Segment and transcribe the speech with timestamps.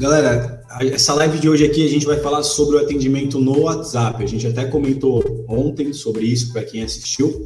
[0.00, 4.24] Galera, essa live de hoje aqui a gente vai falar sobre o atendimento no WhatsApp.
[4.24, 7.42] A gente até comentou ontem sobre isso para quem assistiu.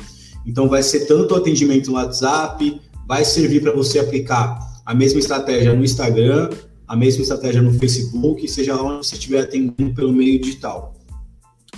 [0.46, 4.57] Então vai ser tanto o atendimento no WhatsApp, vai servir para você aplicar
[4.87, 6.49] a mesma estratégia no Instagram,
[6.87, 10.95] a mesma estratégia no Facebook, seja lá onde você estiver atendendo pelo meio digital.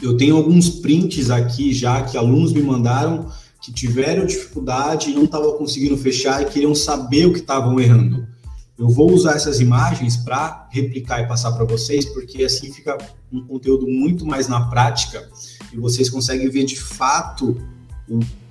[0.02, 3.32] Eu tenho alguns prints aqui já que alunos me mandaram
[3.62, 8.35] que tiveram dificuldade e não estavam conseguindo fechar e queriam saber o que estavam errando.
[8.78, 12.98] Eu vou usar essas imagens para replicar e passar para vocês, porque assim fica
[13.32, 15.26] um conteúdo muito mais na prática
[15.72, 17.56] e vocês conseguem ver de fato,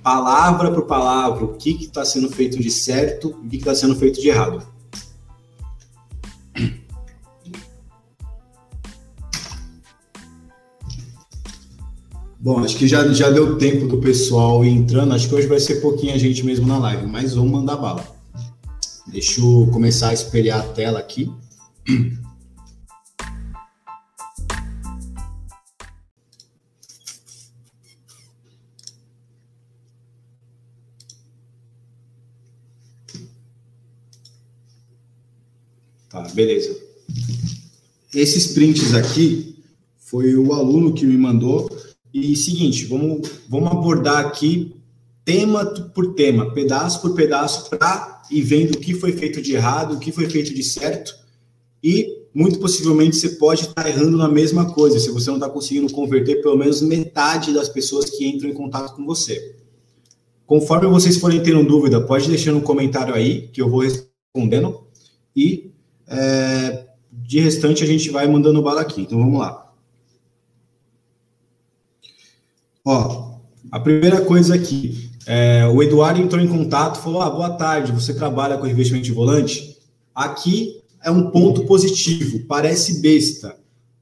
[0.02, 3.94] palavra por palavra, o que está sendo feito de certo e o que está sendo
[3.94, 4.66] feito de errado.
[12.40, 15.14] Bom, acho que já, já deu tempo do pessoal ir entrando.
[15.14, 18.15] Acho que hoje vai ser pouquinho a gente mesmo na live, mas vamos mandar bala.
[19.08, 21.32] Deixa eu começar a espelhar a tela aqui.
[36.08, 36.76] Tá, beleza.
[38.12, 39.62] Esses prints aqui
[39.98, 41.70] foi o aluno que me mandou.
[42.12, 44.74] E seguinte, vamos, vamos abordar aqui
[45.24, 49.94] tema por tema, pedaço por pedaço, para e vendo o que foi feito de errado,
[49.94, 51.14] o que foi feito de certo,
[51.82, 55.92] e muito possivelmente você pode estar errando na mesma coisa, se você não está conseguindo
[55.92, 59.56] converter pelo menos metade das pessoas que entram em contato com você.
[60.46, 64.84] Conforme vocês forem tendo dúvida, pode deixar no comentário aí, que eu vou respondendo,
[65.34, 65.72] e
[66.06, 69.02] é, de restante a gente vai mandando bala aqui.
[69.02, 69.72] Então vamos lá.
[72.84, 73.38] Ó,
[73.72, 78.14] a primeira coisa aqui, é, o Eduardo entrou em contato, falou: ah, boa tarde, você
[78.14, 79.76] trabalha com investimento de volante?
[80.14, 83.56] Aqui é um ponto positivo, parece besta,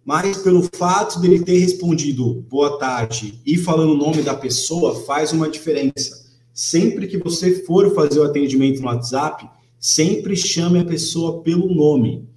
[0.04, 5.32] mas pelo fato dele ter respondido boa tarde e falando o nome da pessoa, faz
[5.32, 6.24] uma diferença.
[6.52, 9.48] Sempre que você for fazer o atendimento no WhatsApp,
[9.80, 12.28] sempre chame a pessoa pelo nome.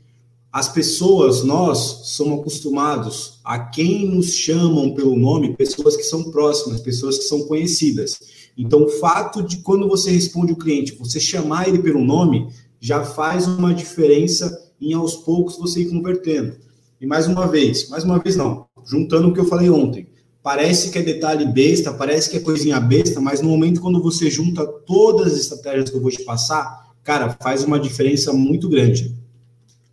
[0.51, 6.81] As pessoas, nós somos acostumados a quem nos chamam pelo nome, pessoas que são próximas,
[6.81, 8.17] pessoas que são conhecidas.
[8.57, 13.03] Então, o fato de quando você responde o cliente, você chamar ele pelo nome, já
[13.03, 16.55] faz uma diferença em aos poucos você ir convertendo.
[16.99, 20.07] E mais uma vez, mais uma vez não, juntando o que eu falei ontem,
[20.41, 24.29] parece que é detalhe besta, parece que é coisinha besta, mas no momento quando você
[24.31, 29.15] junta todas as estratégias que eu vou te passar, cara, faz uma diferença muito grande.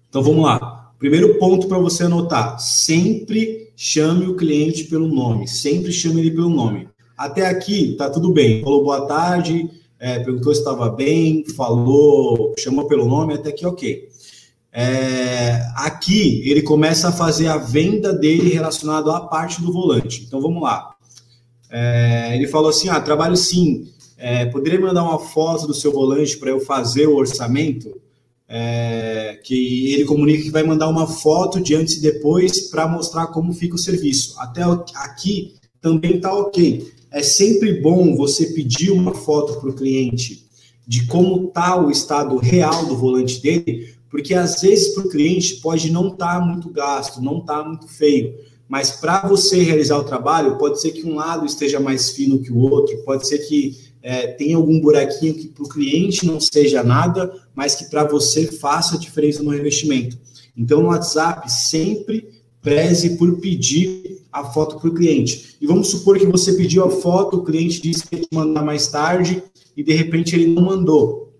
[0.08, 0.92] Então vamos lá.
[0.98, 6.48] Primeiro ponto para você anotar: sempre chame o cliente pelo nome, sempre chame ele pelo
[6.48, 6.88] nome.
[7.16, 8.62] Até aqui tá tudo bem.
[8.62, 14.08] Falou boa tarde, é, perguntou se estava bem, falou, chamou pelo nome, até aqui ok.
[14.72, 20.24] É, aqui ele começa a fazer a venda dele relacionado à parte do volante.
[20.26, 20.90] Então vamos lá.
[21.70, 23.88] É, ele falou assim: ah, trabalho sim.
[24.18, 28.00] É, poderia mandar uma foto do seu volante para eu fazer o orçamento?
[28.48, 33.28] É, que ele comunica que vai mandar uma foto de antes e depois para mostrar
[33.28, 34.34] como fica o serviço.
[34.40, 34.62] Até
[34.96, 40.46] aqui também está ok é sempre bom você pedir uma foto para o cliente
[40.84, 45.56] de como está o estado real do volante dele, porque às vezes para o cliente
[45.56, 48.34] pode não estar tá muito gasto, não estar tá muito feio,
[48.68, 52.50] mas para você realizar o trabalho, pode ser que um lado esteja mais fino que
[52.50, 56.82] o outro, pode ser que é, tenha algum buraquinho que para o cliente não seja
[56.82, 60.18] nada, mas que para você faça diferença no investimento.
[60.56, 62.28] Então, no WhatsApp, sempre
[62.60, 65.56] preze por pedir a foto para o cliente.
[65.60, 68.64] E vamos supor que você pediu a foto, o cliente disse que ia te mandar
[68.64, 69.40] mais tarde
[69.76, 71.32] e de repente ele não mandou.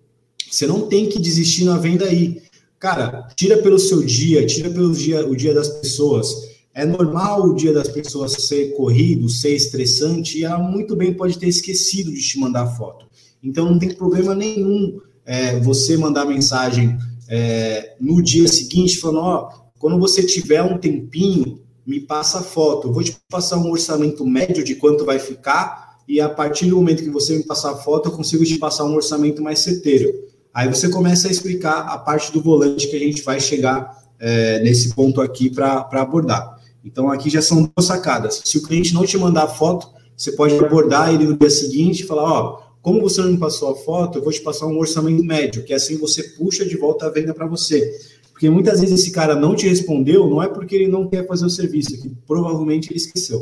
[0.48, 2.40] Você não tem que desistir na venda aí.
[2.78, 6.54] Cara, tira pelo seu dia, tira pelo dia, o dia das pessoas.
[6.72, 11.36] É normal o dia das pessoas ser corrido, ser estressante, e ela muito bem pode
[11.36, 13.06] ter esquecido de te mandar a foto.
[13.42, 16.96] Então não tem problema nenhum é, você mandar mensagem
[17.28, 19.48] é, no dia seguinte falando, ó,
[19.80, 22.88] quando você tiver um tempinho, me passa a foto.
[22.88, 26.76] Eu vou te passar um orçamento médio de quanto vai ficar e a partir do
[26.76, 30.12] momento que você me passar a foto, eu consigo te passar um orçamento mais certeiro.
[30.52, 34.60] Aí você começa a explicar a parte do volante que a gente vai chegar é,
[34.60, 36.58] nesse ponto aqui para abordar.
[36.84, 38.42] Então aqui já são duas sacadas.
[38.44, 42.00] Se o cliente não te mandar a foto, você pode abordar ele no dia seguinte
[42.00, 44.78] e falar, ó, como você não me passou a foto, eu vou te passar um
[44.78, 47.98] orçamento médio, que assim você puxa de volta a venda para você.
[48.34, 51.46] Porque muitas vezes esse cara não te respondeu, não é porque ele não quer fazer
[51.46, 53.40] o serviço, é que provavelmente ele esqueceu.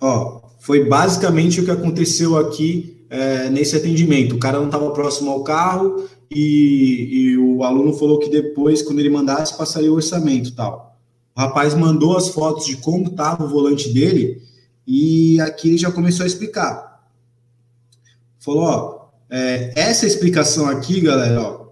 [0.00, 4.34] Ó, foi basicamente o que aconteceu aqui é, nesse atendimento.
[4.34, 8.98] O cara não estava próximo ao carro e, e, o aluno falou que depois, quando
[8.98, 10.98] ele mandasse, passaria o orçamento tal.
[11.36, 14.42] O rapaz mandou as fotos de como estava o volante dele
[14.84, 16.87] e aqui ele já começou a explicar.
[18.48, 21.66] Falou, ó, é, essa explicação aqui, galera, ó,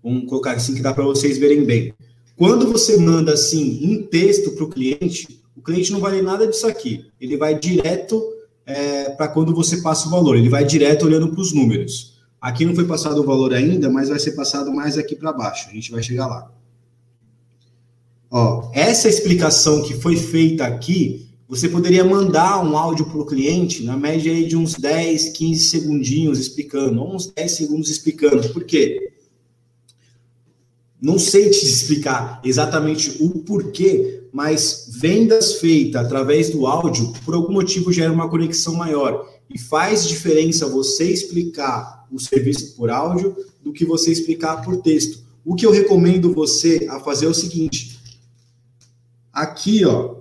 [0.00, 1.92] vamos colocar assim que dá para vocês verem bem.
[2.36, 6.46] Quando você manda assim em texto para o cliente, o cliente não vai ler nada
[6.46, 7.06] disso aqui.
[7.20, 8.22] Ele vai direto
[8.64, 10.36] é, para quando você passa o valor.
[10.36, 12.22] Ele vai direto olhando para os números.
[12.40, 15.68] Aqui não foi passado o valor ainda, mas vai ser passado mais aqui para baixo.
[15.70, 16.52] A gente vai chegar lá.
[18.30, 23.82] Ó, essa explicação que foi feita aqui, você poderia mandar um áudio para o cliente,
[23.82, 28.50] na média aí de uns 10, 15 segundinhos explicando, ou uns 10 segundos explicando.
[28.50, 29.14] Por quê?
[31.02, 37.54] Não sei te explicar exatamente o porquê, mas vendas feitas através do áudio, por algum
[37.54, 39.28] motivo, gera uma conexão maior.
[39.52, 45.18] E faz diferença você explicar o serviço por áudio do que você explicar por texto.
[45.44, 47.98] O que eu recomendo você a fazer é o seguinte:
[49.32, 50.19] aqui, ó,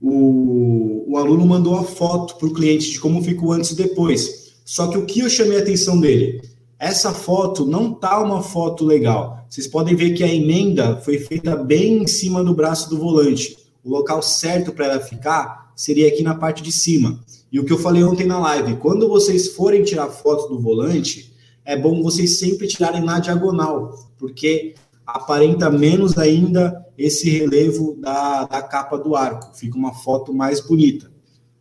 [0.00, 4.52] o, o aluno mandou a foto para o cliente de como ficou antes e depois.
[4.64, 6.40] Só que o que eu chamei a atenção dele?
[6.78, 9.44] Essa foto não tá uma foto legal.
[9.48, 13.56] Vocês podem ver que a emenda foi feita bem em cima do braço do volante.
[13.84, 17.20] O local certo para ela ficar seria aqui na parte de cima.
[17.52, 21.34] E o que eu falei ontem na live, quando vocês forem tirar foto do volante,
[21.64, 24.74] é bom vocês sempre tirarem na diagonal, porque
[25.14, 31.10] aparenta menos ainda esse relevo da, da capa do arco, fica uma foto mais bonita.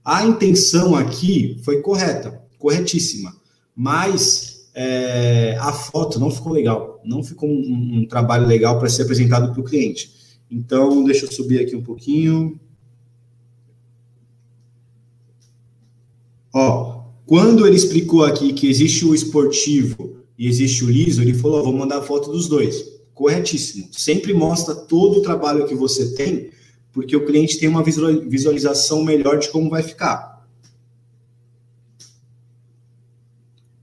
[0.03, 3.33] A intenção aqui foi correta, corretíssima,
[3.75, 9.03] mas é, a foto não ficou legal, não ficou um, um trabalho legal para ser
[9.03, 10.11] apresentado para o cliente.
[10.49, 12.59] Então, deixa eu subir aqui um pouquinho.
[16.53, 21.63] Ó, quando ele explicou aqui que existe o esportivo e existe o liso, ele falou:
[21.63, 22.98] vou mandar foto dos dois.
[23.19, 23.89] Corretíssimo.
[23.91, 26.51] Sempre mostra todo o trabalho que você tem,
[26.93, 30.47] porque o cliente tem uma visualização melhor de como vai ficar.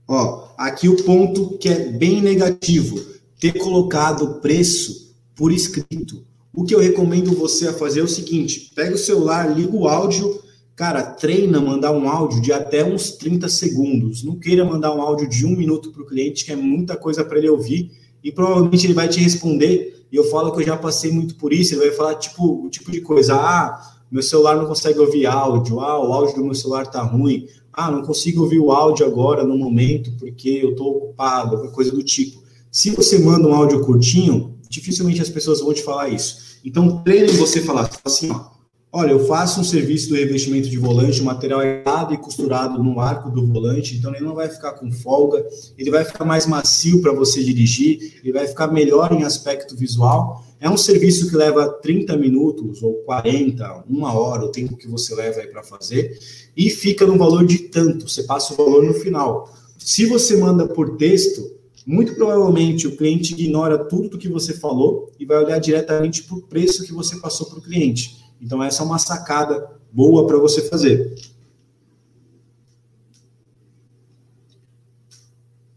[0.07, 2.99] Ó, aqui o ponto que é bem negativo,
[3.39, 6.25] ter colocado o preço por escrito.
[6.51, 9.87] O que eu recomendo você a fazer é o seguinte: pega o celular, liga o
[9.87, 10.41] áudio
[10.77, 14.23] Cara, treina mandar um áudio de até uns 30 segundos.
[14.23, 17.25] Não queira mandar um áudio de um minuto para o cliente, que é muita coisa
[17.25, 17.91] para ele ouvir.
[18.27, 20.05] E provavelmente ele vai te responder.
[20.11, 21.73] E eu falo que eu já passei muito por isso.
[21.73, 23.81] Ele vai falar tipo, o tipo de coisa: ah,
[24.11, 25.79] meu celular não consegue ouvir áudio.
[25.79, 27.47] Ah, o áudio do meu celular tá ruim.
[27.71, 32.03] Ah, não consigo ouvir o áudio agora no momento porque eu estou ocupado, coisa do
[32.03, 32.43] tipo.
[32.69, 36.59] Se você manda um áudio curtinho, dificilmente as pessoas vão te falar isso.
[36.65, 38.56] Então, treine você falar assim, ó
[38.99, 42.81] Olha, eu faço um serviço do revestimento de volante, o material é dado e costurado
[42.83, 45.45] no arco do volante, então ele não vai ficar com folga,
[45.77, 50.43] ele vai ficar mais macio para você dirigir, ele vai ficar melhor em aspecto visual.
[50.59, 55.13] É um serviço que leva 30 minutos ou 40, uma hora, o tempo que você
[55.13, 56.17] leva aí para fazer,
[56.57, 59.47] e fica no valor de tanto, você passa o valor no final.
[59.77, 61.55] Se você manda por texto,
[61.85, 66.35] muito provavelmente o cliente ignora tudo do que você falou e vai olhar diretamente para
[66.35, 68.25] o preço que você passou para o cliente.
[68.41, 71.15] Então, essa é uma sacada boa para você fazer.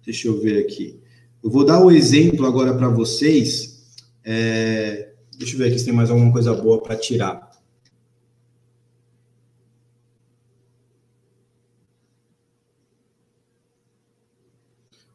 [0.04, 1.00] Deixa eu ver aqui.
[1.42, 3.98] Eu vou dar o um exemplo agora para vocês.
[4.24, 5.12] É...
[5.38, 7.50] Deixa eu ver aqui se tem mais alguma coisa boa para tirar.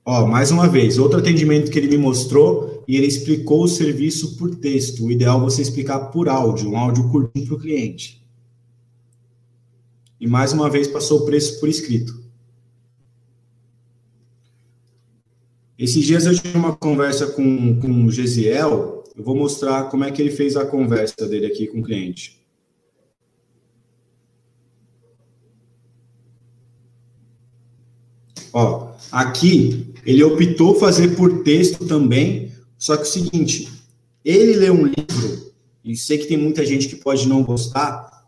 [0.04, 4.38] Ó, mais uma vez, outro atendimento que ele me mostrou e ele explicou o serviço
[4.38, 5.06] por texto.
[5.06, 8.24] O ideal é você explicar por áudio, um áudio curtinho para o cliente.
[10.20, 12.24] E mais uma vez passou o preço por escrito.
[15.78, 19.04] Esses dias eu tive uma conversa com, com o Gesiel.
[19.16, 22.46] Eu vou mostrar como é que ele fez a conversa dele aqui com o cliente.
[28.54, 32.54] Ó, aqui ele optou fazer por texto também,
[32.86, 33.68] só que é o seguinte,
[34.24, 35.52] ele lê um livro,
[35.84, 38.28] e sei que tem muita gente que pode não gostar,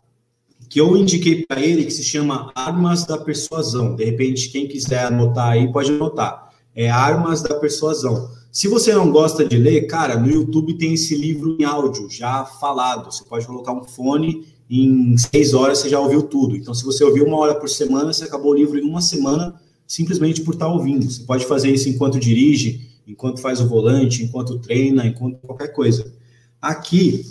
[0.68, 3.94] que eu indiquei para ele que se chama Armas da Persuasão.
[3.94, 6.50] De repente, quem quiser anotar aí, pode anotar.
[6.74, 8.32] É Armas da Persuasão.
[8.50, 12.44] Se você não gosta de ler, cara, no YouTube tem esse livro em áudio, já
[12.44, 13.12] falado.
[13.12, 16.56] Você pode colocar um fone, em seis horas você já ouviu tudo.
[16.56, 19.54] Então, se você ouviu uma hora por semana, você acabou o livro em uma semana,
[19.86, 21.08] simplesmente por estar ouvindo.
[21.08, 26.12] Você pode fazer isso enquanto dirige, enquanto faz o volante, enquanto treina, enquanto qualquer coisa.
[26.60, 27.24] Aqui,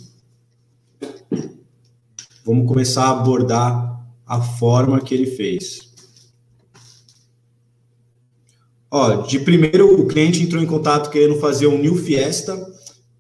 [2.44, 5.88] vamos começar a abordar a forma que ele fez.
[8.90, 12.58] Ó, de primeiro, o cliente entrou em contato querendo fazer um New Fiesta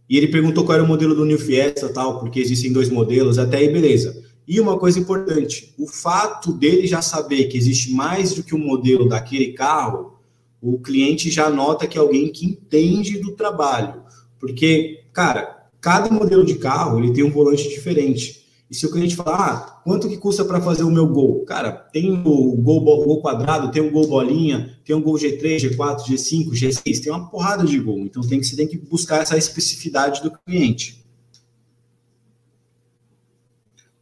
[0.10, 3.38] e ele perguntou qual era o modelo do New Fiesta, tal, porque existem dois modelos,
[3.38, 4.24] até aí beleza.
[4.48, 8.60] E uma coisa importante, o fato dele já saber que existe mais do que um
[8.60, 10.17] modelo daquele carro,
[10.62, 14.04] o cliente já nota que é alguém que entende do trabalho.
[14.40, 18.46] Porque, cara, cada modelo de carro ele tem um volante diferente.
[18.70, 21.46] E se o cliente falar, ah, quanto que custa para fazer o meu gol?
[21.46, 26.00] Cara, tem o gol, gol quadrado, tem o gol bolinha, tem o gol G3, G4,
[26.06, 28.00] G5, G6, tem uma porrada de gol.
[28.00, 31.07] Então tem que, você tem que buscar essa especificidade do cliente.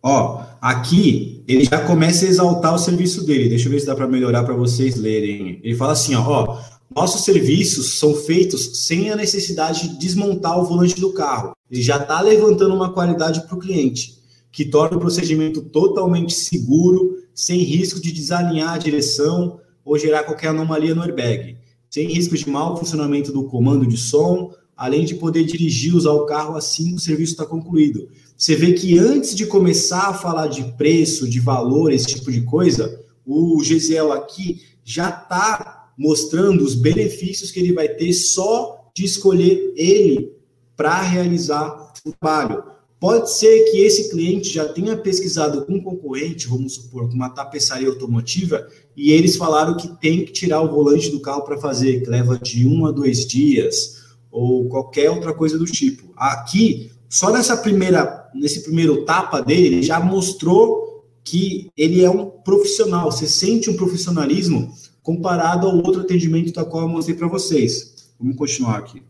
[0.08, 3.50] Ó, aqui ele já começa a exaltar o serviço dele.
[3.50, 5.60] Deixa eu ver se dá para melhorar para vocês lerem.
[5.64, 6.62] Ele fala assim, ó, ó,
[6.96, 11.54] nossos serviços são feitos sem a necessidade de desmontar o volante do carro.
[11.72, 14.14] Ele já está levantando uma qualidade para o cliente
[14.52, 20.50] que torna o procedimento totalmente seguro, sem risco de desalinhar a direção ou gerar qualquer
[20.50, 21.58] anomalia no airbag,
[21.90, 26.26] sem risco de mau funcionamento do comando de som, além de poder dirigir usar o
[26.26, 28.08] carro assim que o serviço está concluído.
[28.38, 32.42] Você vê que antes de começar a falar de preço, de valor, esse tipo de
[32.42, 39.06] coisa, o Gesiel aqui já está mostrando os benefícios que ele vai ter só de
[39.06, 40.34] escolher ele
[40.75, 42.63] para realizar o trabalho.
[43.00, 47.30] Pode ser que esse cliente já tenha pesquisado com um concorrente, vamos supor, com uma
[47.30, 52.01] tapeçaria automotiva, e eles falaram que tem que tirar o volante do carro para fazer,
[52.01, 56.12] que leva de um a dois dias, ou qualquer outra coisa do tipo.
[56.15, 62.30] Aqui, só nessa primeira, nesse primeiro tapa dele, ele já mostrou que ele é um
[62.30, 63.12] profissional.
[63.12, 68.12] Você sente um profissionalismo comparado ao outro atendimento da qual eu mostrei para vocês.
[68.20, 69.01] Vamos continuar aqui.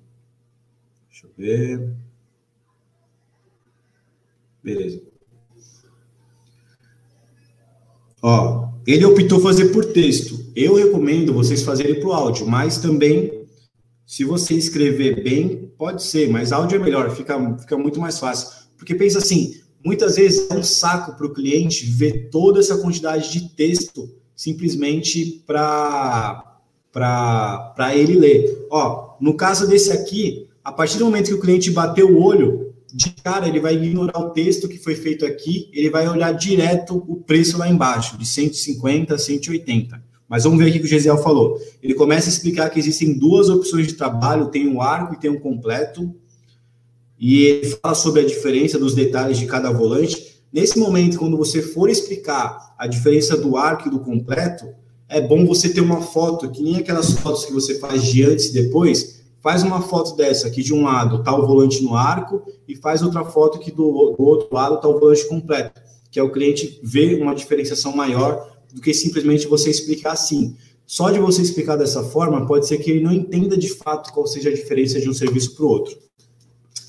[1.10, 1.94] Deixa eu ver.
[4.64, 5.02] Beleza.
[8.22, 10.46] Ó, ele optou fazer por texto.
[10.56, 13.46] Eu recomendo vocês fazerem o áudio, mas também,
[14.06, 18.65] se você escrever bem, pode ser, mas áudio é melhor, fica, fica muito mais fácil.
[18.78, 23.32] Porque pensa assim, muitas vezes é um saco para o cliente ver toda essa quantidade
[23.32, 26.62] de texto simplesmente para
[27.94, 28.68] ele ler.
[28.70, 32.74] Ó, no caso desse aqui, a partir do momento que o cliente bateu o olho,
[32.94, 37.04] de cara ele vai ignorar o texto que foi feito aqui, ele vai olhar direto
[37.08, 40.04] o preço lá embaixo, de 150 a 180.
[40.28, 41.60] Mas vamos ver aqui o que o Gesiel falou.
[41.84, 45.30] Ele começa a explicar que existem duas opções de trabalho, tem um arco e tem
[45.30, 46.16] um completo.
[47.28, 50.44] E ele fala sobre a diferença dos detalhes de cada volante.
[50.54, 54.68] Nesse momento, quando você for explicar a diferença do arco e do completo,
[55.10, 58.50] é bom você ter uma foto, que nem aquelas fotos que você faz de antes
[58.50, 62.44] e depois, faz uma foto dessa aqui de um lado tá o volante no arco
[62.68, 66.24] e faz outra foto que do, do outro lado tá o volante completo, que é
[66.24, 70.56] o cliente ver uma diferenciação maior do que simplesmente você explicar assim.
[70.86, 74.28] Só de você explicar dessa forma, pode ser que ele não entenda de fato qual
[74.28, 76.05] seja a diferença de um serviço para o outro.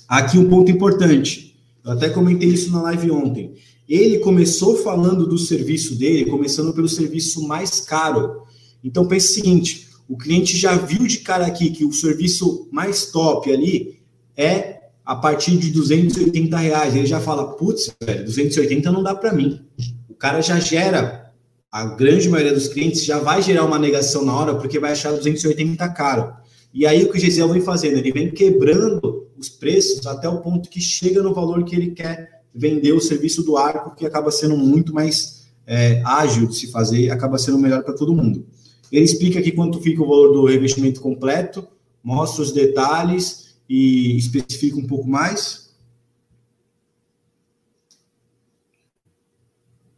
[0.08, 3.54] Aqui um ponto importante, eu até comentei isso na live ontem.
[3.88, 8.42] Ele começou falando do serviço dele, começando pelo serviço mais caro.
[8.82, 13.06] Então pense o seguinte: o cliente já viu de cara aqui que o serviço mais
[13.06, 14.00] top ali
[14.36, 16.94] é a partir de 280 reais.
[16.94, 19.60] Ele já fala, putz, velho, 280 não dá para mim.
[20.08, 21.32] O cara já gera,
[21.70, 25.12] a grande maioria dos clientes já vai gerar uma negação na hora porque vai achar
[25.12, 26.32] 280 caro.
[26.74, 27.98] E aí o que o Gesiel vem fazendo?
[27.98, 32.42] Ele vem quebrando os preços até o ponto que chega no valor que ele quer
[32.54, 37.10] vender o serviço do arco, que acaba sendo muito mais é, ágil de se fazer,
[37.10, 38.46] acaba sendo melhor para todo mundo.
[38.90, 41.66] Ele explica aqui quanto fica o valor do revestimento completo,
[42.02, 45.74] mostra os detalhes e especifica um pouco mais.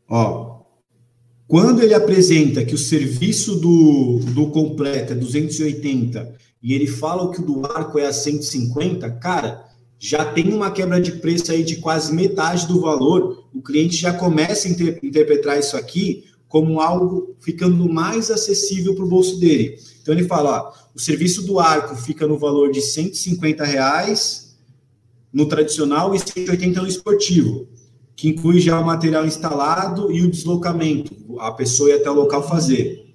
[0.08, 0.62] Ó,
[1.46, 7.40] quando ele apresenta que o serviço do, do completo é 280 e ele fala que
[7.40, 9.64] o do arco é a 150, cara,
[9.98, 13.48] já tem uma quebra de preço aí de quase metade do valor.
[13.52, 19.04] O cliente já começa a inter interpretar isso aqui como algo ficando mais acessível para
[19.04, 19.76] o bolso dele.
[20.00, 24.56] Então ele fala, ó, o serviço do arco fica no valor de 150 reais
[25.32, 27.68] no tradicional e 180 no esportivo,
[28.16, 32.48] que inclui já o material instalado e o deslocamento, a pessoa ir até o local
[32.48, 33.07] fazer.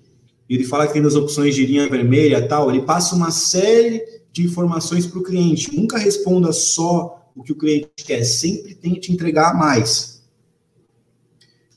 [0.54, 4.44] Ele fala que tem as opções de linha vermelha tal, ele passa uma série de
[4.44, 5.76] informações para o cliente.
[5.76, 10.22] Nunca responda só o que o cliente quer, sempre tente entregar mais.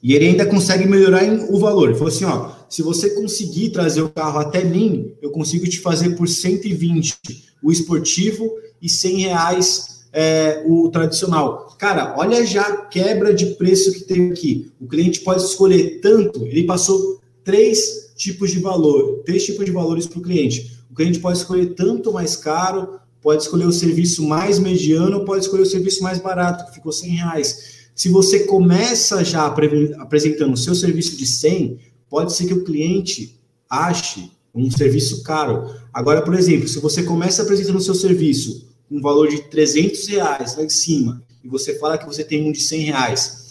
[0.03, 1.89] E ele ainda consegue melhorar o valor.
[1.89, 5.81] Ele falou assim: ó, se você conseguir trazer o carro até mim, eu consigo te
[5.81, 7.17] fazer por 120
[7.63, 11.75] o esportivo e 100 reais é, o tradicional.
[11.79, 14.71] Cara, olha já a quebra de preço que tem aqui.
[14.79, 20.07] O cliente pode escolher tanto, ele passou três tipos de valor, três tipos de valores
[20.07, 20.81] para o cliente.
[20.91, 25.63] O cliente pode escolher tanto mais caro, pode escolher o serviço mais mediano, pode escolher
[25.63, 27.77] o serviço mais barato, que ficou 100 reais.
[27.95, 33.39] Se você começa já apresentando o seu serviço de 100, pode ser que o cliente
[33.69, 35.75] ache um serviço caro.
[35.93, 40.07] Agora, por exemplo, se você começa apresentando o seu serviço com um valor de 300
[40.07, 43.47] reais lá em cima, e você fala que você tem um de 100 reais,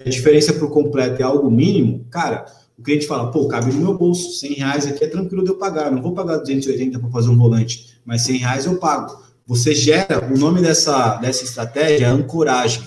[0.00, 2.46] a diferença para o completo é algo mínimo, cara,
[2.78, 5.56] o cliente fala, pô, cabe no meu bolso, 100 reais aqui é tranquilo de eu
[5.56, 9.22] pagar, não vou pagar 280 para fazer um volante, mas 100 reais eu pago.
[9.46, 12.82] Você gera, o nome dessa, dessa estratégia é ancoragem.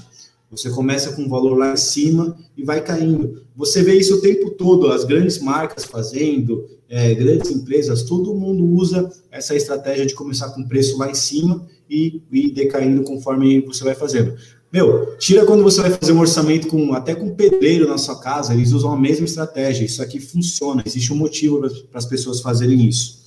[0.50, 3.44] Você começa com um valor lá em cima e vai caindo.
[3.56, 8.66] Você vê isso o tempo todo, as grandes marcas fazendo, é, grandes empresas, todo mundo
[8.66, 13.84] usa essa estratégia de começar com preço lá em cima e ir decaindo conforme você
[13.84, 14.36] vai fazendo.
[14.72, 18.54] Meu, tira quando você vai fazer um orçamento com até com pedreiro na sua casa,
[18.54, 19.86] eles usam a mesma estratégia.
[19.86, 23.18] Isso aqui funciona, existe um motivo para as pessoas fazerem isso.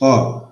[0.00, 0.48] Ó,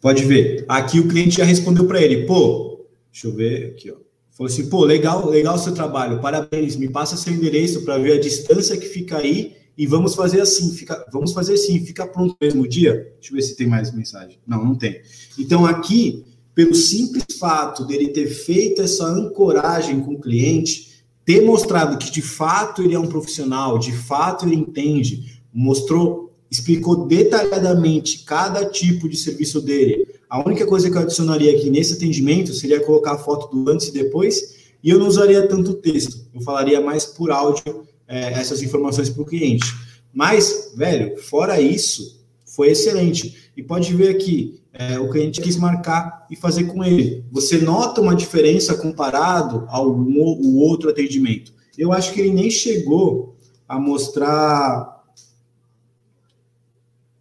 [0.00, 0.64] pode ver.
[0.66, 3.96] Aqui o cliente já respondeu para ele, pô, deixa eu ver aqui, ó.
[4.30, 8.12] Falou assim, pô, legal, legal o seu trabalho, parabéns, me passa seu endereço para ver
[8.12, 12.30] a distância que fica aí e vamos fazer assim, fica, vamos fazer assim, fica pronto
[12.30, 13.12] no mesmo dia.
[13.14, 14.40] Deixa eu ver se tem mais mensagem.
[14.44, 15.00] Não, não tem.
[15.38, 21.96] Então aqui, pelo simples fato dele ter feito essa ancoragem com o cliente, ter mostrado
[21.96, 28.64] que de fato ele é um profissional, de fato ele entende, mostrou, explicou detalhadamente cada
[28.64, 30.08] tipo de serviço dele.
[30.28, 33.86] A única coisa que eu adicionaria aqui nesse atendimento seria colocar a foto do antes
[33.86, 38.62] e depois, e eu não usaria tanto texto, eu falaria mais por áudio é, essas
[38.62, 39.66] informações para o cliente.
[40.12, 43.50] Mas, velho, fora isso, foi excelente.
[43.56, 47.24] E pode ver aqui, é, o cliente quis marcar e fazer com ele.
[47.30, 51.52] Você nota uma diferença comparado ao um, outro atendimento.
[51.76, 53.36] Eu acho que ele nem chegou
[53.68, 55.04] a mostrar.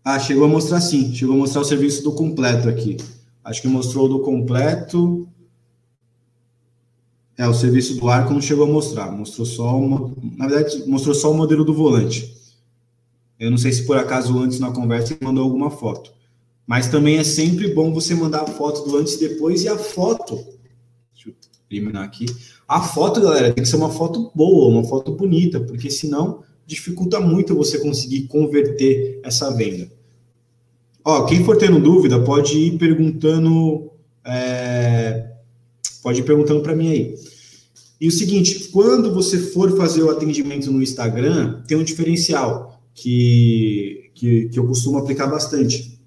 [0.04, 1.14] Ah, chegou a mostrar sim.
[1.14, 2.98] Chegou a mostrar o serviço do completo aqui.
[3.44, 5.28] Acho que mostrou do completo.
[7.38, 11.14] É, o serviço do arco não chegou a mostrar, mostrou só uma, na verdade, mostrou
[11.14, 12.36] só o modelo do volante.
[13.40, 16.12] Eu não sei se por acaso antes na conversa ele mandou alguma foto.
[16.66, 19.78] Mas também é sempre bom você mandar a foto do antes e depois e a
[19.78, 20.36] foto.
[21.14, 21.34] Deixa eu
[21.70, 22.26] eliminar aqui.
[22.68, 27.20] A foto, galera, tem que ser uma foto boa, uma foto bonita, porque senão dificulta
[27.20, 29.90] muito você conseguir converter essa venda.
[31.06, 33.90] Ó, quem for tendo dúvida pode ir perguntando
[34.26, 35.37] é,
[36.08, 37.16] Pode ir perguntando para mim aí.
[38.00, 44.10] E o seguinte, quando você for fazer o atendimento no Instagram, tem um diferencial que,
[44.16, 46.00] que, que eu costumo aplicar bastante.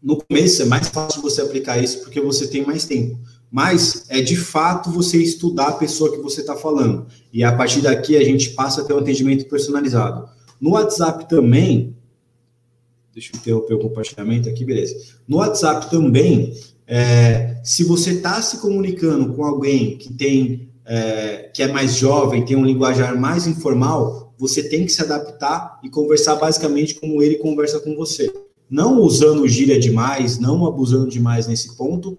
[0.00, 3.18] No começo é mais fácil você aplicar isso porque você tem mais tempo.
[3.50, 7.08] Mas é de fato você estudar a pessoa que você está falando.
[7.32, 10.28] E a partir daqui a gente passa a ter um atendimento personalizado.
[10.60, 11.96] No WhatsApp também,
[13.12, 14.96] deixa eu interromper o compartilhamento aqui, beleza.
[15.26, 16.54] No WhatsApp também,
[16.94, 22.44] é, se você está se comunicando com alguém que tem é, que é mais jovem,
[22.44, 27.36] tem um linguajar mais informal, você tem que se adaptar e conversar basicamente como ele
[27.36, 28.30] conversa com você.
[28.68, 32.18] Não usando gíria demais, não abusando demais nesse ponto,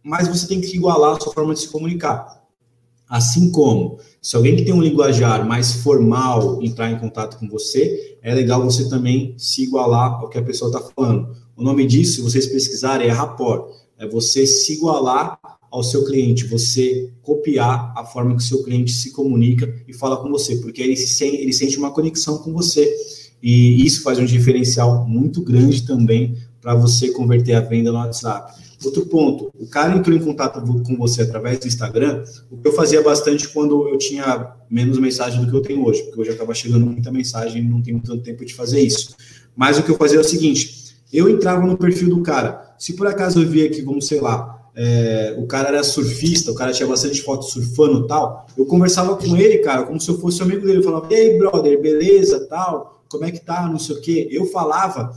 [0.00, 2.40] mas você tem que igualar a sua forma de se comunicar.
[3.08, 8.16] Assim como, se alguém que tem um linguajar mais formal entrar em contato com você,
[8.22, 11.41] é legal você também se igualar ao que a pessoa está falando.
[11.56, 13.70] O nome disso, se vocês pesquisarem, é rapport.
[13.98, 15.38] É você se igualar
[15.70, 20.18] ao seu cliente, você copiar a forma que o seu cliente se comunica e fala
[20.18, 22.94] com você, porque ele, se, ele sente uma conexão com você.
[23.42, 28.52] E isso faz um diferencial muito grande também para você converter a venda no WhatsApp.
[28.84, 32.72] Outro ponto, o cara entrou em contato com você através do Instagram, o que eu
[32.72, 36.52] fazia bastante quando eu tinha menos mensagem do que eu tenho hoje, porque hoje acaba
[36.52, 39.14] chegando muita mensagem e não tenho tanto tempo de fazer isso.
[39.54, 40.81] Mas o que eu fazia é o seguinte,
[41.12, 42.74] eu entrava no perfil do cara.
[42.78, 46.54] Se por acaso eu via que, vamos, sei lá, é, o cara era surfista, o
[46.54, 50.42] cara tinha bastante foto surfando tal, eu conversava com ele, cara, como se eu fosse
[50.42, 50.78] amigo dele.
[50.78, 54.28] Eu falava, e aí, brother, beleza, tal, como é que tá, não sei o quê.
[54.30, 55.14] Eu falava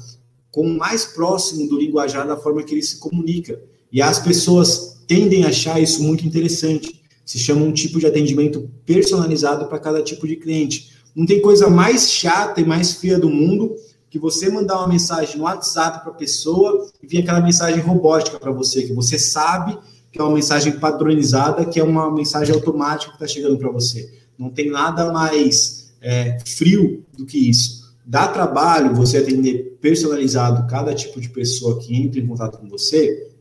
[0.52, 3.60] com o mais próximo do linguajar da forma que ele se comunica.
[3.92, 7.02] E as pessoas tendem a achar isso muito interessante.
[7.26, 10.92] Se chama um tipo de atendimento personalizado para cada tipo de cliente.
[11.16, 13.76] Não tem coisa mais chata e mais fria do mundo
[14.16, 18.40] que você mandar uma mensagem no WhatsApp para a pessoa e vir aquela mensagem robótica
[18.40, 19.78] para você, que você sabe
[20.10, 24.10] que é uma mensagem padronizada, que é uma mensagem automática que está chegando para você.
[24.40, 27.94] Não tem nada mais é, frio do que isso.
[28.06, 33.34] Dá trabalho você atender personalizado cada tipo de pessoa que entra em contato com você?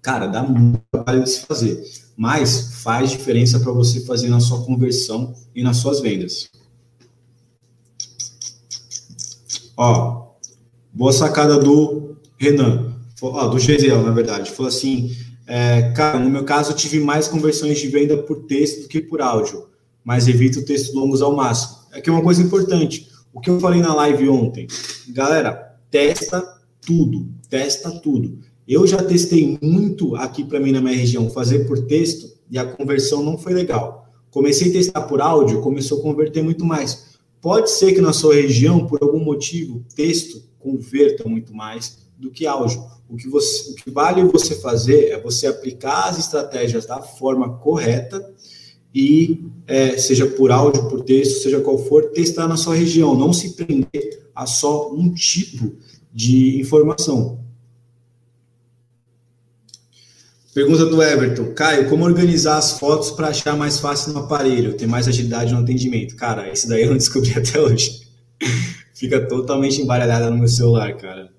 [0.00, 1.82] Cara, dá muito trabalho de se fazer,
[2.16, 6.48] mas faz diferença para você fazer na sua conversão e nas suas vendas.
[9.76, 10.28] Ó,
[10.92, 14.50] boa sacada do Renan, ó, do Gesiel, na verdade.
[14.50, 15.14] Falou assim:
[15.46, 19.00] é, cara, no meu caso, eu tive mais conversões de venda por texto do que
[19.00, 19.66] por áudio,
[20.02, 21.76] mas evito textos longos ao máximo.
[21.92, 23.08] É que é uma coisa importante.
[23.32, 24.66] O que eu falei na live ontem,
[25.10, 26.42] galera, testa
[26.80, 28.38] tudo, testa tudo.
[28.66, 32.64] Eu já testei muito aqui para mim na minha região fazer por texto e a
[32.64, 34.08] conversão não foi legal.
[34.30, 37.05] Comecei a testar por áudio, começou a converter muito mais.
[37.46, 42.44] Pode ser que na sua região, por algum motivo, texto converta muito mais do que
[42.44, 42.84] áudio.
[43.08, 47.56] O que, você, o que vale você fazer é você aplicar as estratégias da forma
[47.58, 48.34] correta
[48.92, 53.16] e, é, seja por áudio, por texto, seja qual for, testar na sua região.
[53.16, 55.76] Não se prender a só um tipo
[56.12, 57.45] de informação.
[60.56, 61.52] Pergunta do Everton.
[61.52, 65.60] Caio, como organizar as fotos para achar mais fácil no aparelho, ter mais agilidade no
[65.60, 66.16] atendimento?
[66.16, 68.08] Cara, esse daí eu não descobri até hoje.
[68.94, 71.30] Fica totalmente embaralhada no meu celular, cara.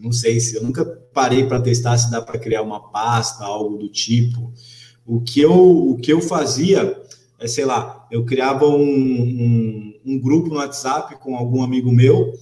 [0.00, 3.76] Não sei se eu nunca parei para testar se dá para criar uma pasta, algo
[3.76, 4.52] do tipo.
[5.04, 6.96] O que eu, o que eu fazia
[7.40, 12.32] é, sei lá, eu criava um, um, um grupo no WhatsApp com algum amigo meu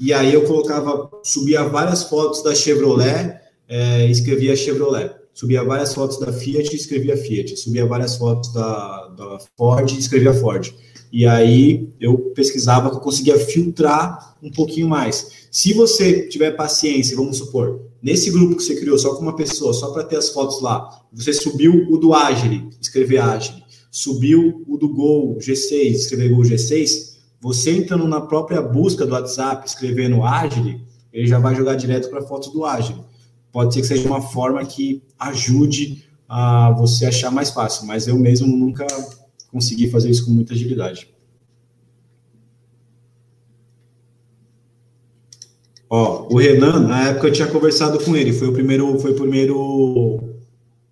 [0.00, 3.38] e aí eu colocava, subia várias fotos da Chevrolet,
[3.68, 9.08] é, escrevia Chevrolet subia várias fotos da Fiat e escrevia Fiat, subia várias fotos da,
[9.08, 10.72] da Ford e escrevia Ford.
[11.12, 15.48] E aí eu pesquisava que eu conseguia filtrar um pouquinho mais.
[15.50, 19.72] Se você tiver paciência, vamos supor, nesse grupo que você criou só com uma pessoa,
[19.72, 24.76] só para ter as fotos lá, você subiu o do Agile, escrever Agile, subiu o
[24.76, 30.80] do Gol G6, escrever Gol G6, você entrando na própria busca do WhatsApp, escrevendo Agile,
[31.12, 33.04] ele já vai jogar direto para fotos do Agile
[33.54, 38.18] pode ser que seja uma forma que ajude a você achar mais fácil, mas eu
[38.18, 38.84] mesmo nunca
[39.52, 41.08] consegui fazer isso com muita agilidade.
[45.88, 49.14] Ó, o Renan, na época eu tinha conversado com ele, foi o primeiro, foi o
[49.14, 50.34] primeiro,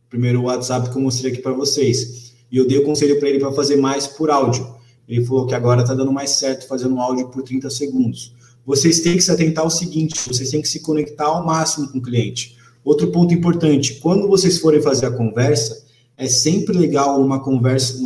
[0.09, 2.33] primeiro WhatsApp que eu mostrei aqui para vocês.
[2.49, 4.77] E eu dei o conselho para ele para fazer mais por áudio.
[5.09, 9.17] Ele falou que agora está dando mais certo fazendo áudio por 30 segundos vocês têm
[9.17, 12.57] que se atentar ao seguinte: vocês têm que se conectar ao máximo com o cliente.
[12.85, 15.85] Outro ponto importante: quando vocês forem fazer a conversa,
[16.17, 17.99] é sempre legal numa conversa,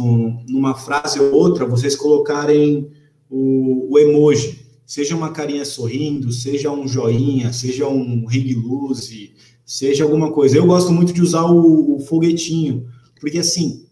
[0.48, 2.90] numa frase ou outra, vocês colocarem
[3.30, 4.64] o, o emoji.
[4.86, 9.32] Seja uma carinha sorrindo, seja um joinha, seja um ring lose,
[9.64, 10.56] seja alguma coisa.
[10.56, 12.86] Eu gosto muito de usar o, o foguetinho,
[13.20, 13.84] porque assim,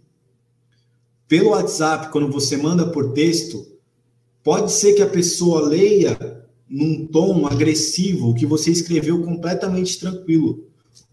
[1.27, 3.67] pelo WhatsApp, quando você manda por texto,
[4.43, 6.17] pode ser que a pessoa leia
[6.75, 10.65] num tom agressivo que você escreveu completamente tranquilo.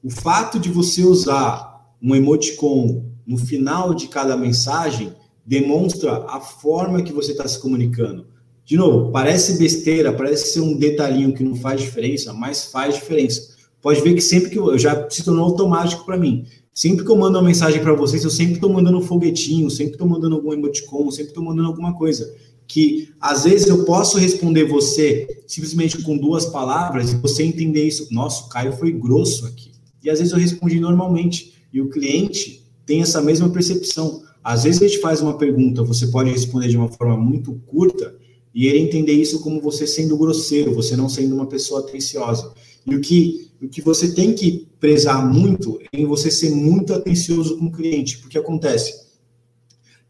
[0.04, 5.14] O fato de você usar um emoticon no final de cada mensagem
[5.46, 8.26] demonstra a forma que você está se comunicando.
[8.66, 13.56] De novo, parece besteira, parece ser um detalhinho que não faz diferença, mas faz diferença.
[13.84, 16.44] Pode ver que sempre que eu, já se tornou automático para mim.
[16.74, 19.94] Sempre que eu mando uma mensagem para vocês, eu sempre estou mandando um foguetinho, sempre
[19.94, 22.34] estou mandando algum emoticon, sempre estou mandando alguma coisa
[22.72, 28.08] que às vezes eu posso responder você simplesmente com duas palavras e você entender isso.
[28.12, 29.72] Nossa, o Caio foi grosso aqui.
[30.02, 34.24] E às vezes eu respondi normalmente e o cliente tem essa mesma percepção.
[34.42, 38.16] Às vezes a gente faz uma pergunta, você pode responder de uma forma muito curta
[38.56, 42.54] e ele entender isso como você sendo grosseiro, você não sendo uma pessoa atenciosa.
[42.88, 46.94] E o que, o que você tem que prezar muito é em você ser muito
[46.94, 49.12] atencioso com o cliente, porque acontece.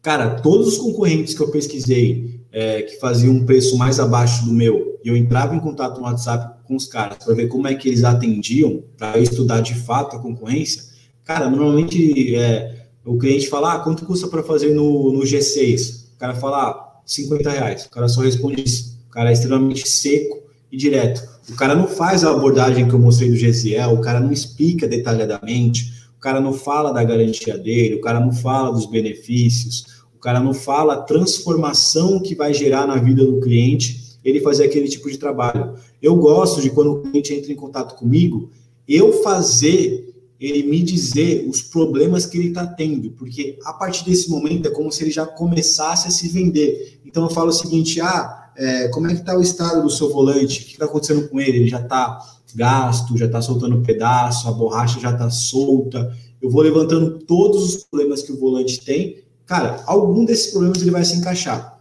[0.00, 4.52] Cara, todos os concorrentes que eu pesquisei é, que faziam um preço mais abaixo do
[4.52, 7.74] meu, e eu entrava em contato no WhatsApp com os caras para ver como é
[7.74, 10.82] que eles atendiam, para estudar de fato a concorrência,
[11.24, 16.04] cara, normalmente é, o cliente fala, ah, quanto custa para fazer no, no G6?
[16.14, 17.86] O cara fala, ah, 50 reais.
[17.86, 18.96] O cara só responde isso.
[19.08, 21.28] O cara é extremamente seco e direto.
[21.48, 24.86] O cara não faz a abordagem que eu mostrei do GSL, o cara não explica
[24.86, 30.40] detalhadamente, o cara não fala da garantia dele, o cara não fala dos benefícios, cara
[30.40, 35.10] não fala a transformação que vai gerar na vida do cliente ele fazer aquele tipo
[35.10, 35.74] de trabalho.
[36.00, 38.50] Eu gosto de quando o cliente entra em contato comigo,
[38.86, 44.28] eu fazer ele me dizer os problemas que ele está tendo, porque a partir desse
[44.28, 47.00] momento é como se ele já começasse a se vender.
[47.04, 50.10] Então eu falo o seguinte: ah, é, como é que está o estado do seu
[50.12, 50.60] volante?
[50.60, 51.58] O que está acontecendo com ele?
[51.58, 52.18] Ele já está
[52.54, 56.16] gasto, já está soltando pedaço, a borracha já está solta.
[56.40, 60.90] Eu vou levantando todos os problemas que o volante tem Cara, algum desses problemas ele
[60.90, 61.80] vai se encaixar.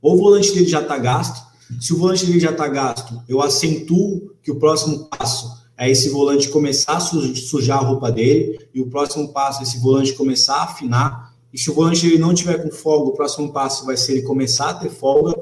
[0.00, 1.42] Ou o volante dele já está gasto.
[1.80, 6.08] Se o volante dele já está gasto, eu acentuo que o próximo passo é esse
[6.08, 10.56] volante começar a sujar a roupa dele, e o próximo passo é esse volante começar
[10.56, 11.34] a afinar.
[11.52, 14.22] E se o volante ele não tiver com folga, o próximo passo vai ser ele
[14.22, 15.34] começar a ter folga.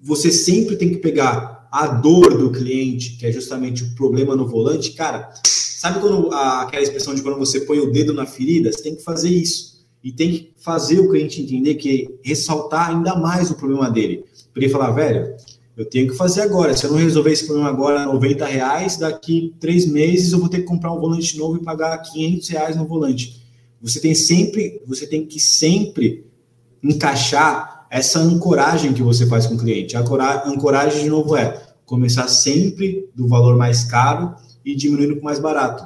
[0.00, 4.46] Você sempre tem que pegar a dor do cliente, que é justamente o problema no
[4.46, 4.92] volante.
[4.92, 8.72] Cara, sabe quando aquela expressão de quando você põe o dedo na ferida?
[8.72, 9.73] Você tem que fazer isso.
[10.04, 14.22] E tem que fazer o cliente entender que ressaltar ainda mais o problema dele.
[14.52, 15.34] Para ele falar, velho,
[15.74, 16.76] eu tenho que fazer agora.
[16.76, 20.58] Se eu não resolver esse problema agora, 90 reais, daqui três meses eu vou ter
[20.58, 23.42] que comprar um volante novo e pagar 500 reais no volante.
[23.80, 26.26] Você tem sempre, você tem que sempre
[26.82, 29.96] encaixar essa ancoragem que você faz com o cliente.
[29.96, 30.00] A
[30.46, 35.38] ancoragem, de novo, é começar sempre do valor mais caro e diminuindo para o mais
[35.38, 35.84] barato.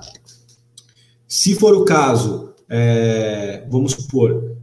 [1.27, 4.57] Se for o caso, é, vamos supor,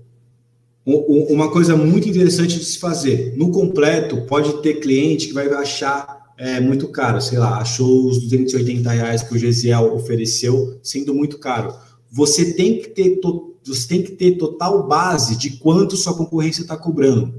[0.86, 3.34] uma coisa muito interessante de se fazer.
[3.36, 8.22] No completo, pode ter cliente que vai achar é, muito caro, sei lá, achou os
[8.22, 11.74] 280 reais que o Gesiel ofereceu sendo muito caro.
[12.12, 13.20] Você tem que ter,
[13.66, 17.34] você tem que ter total base de quanto sua concorrência está cobrando.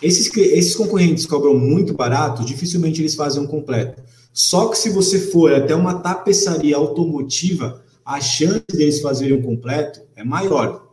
[0.00, 4.02] Esses, esses concorrentes cobram muito barato, dificilmente eles fazem um completo.
[4.32, 10.00] Só que se você for até uma tapeçaria automotiva, a chance deles fazerem um completo
[10.16, 10.88] é maior.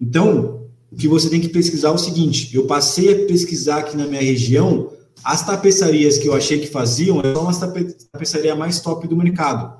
[0.00, 3.96] Então, o que você tem que pesquisar é o seguinte: eu passei a pesquisar aqui
[3.96, 4.90] na minha região
[5.22, 7.54] as tapeçarias que eu achei que faziam, eram uma
[8.12, 9.78] tapeçaria mais top do mercado.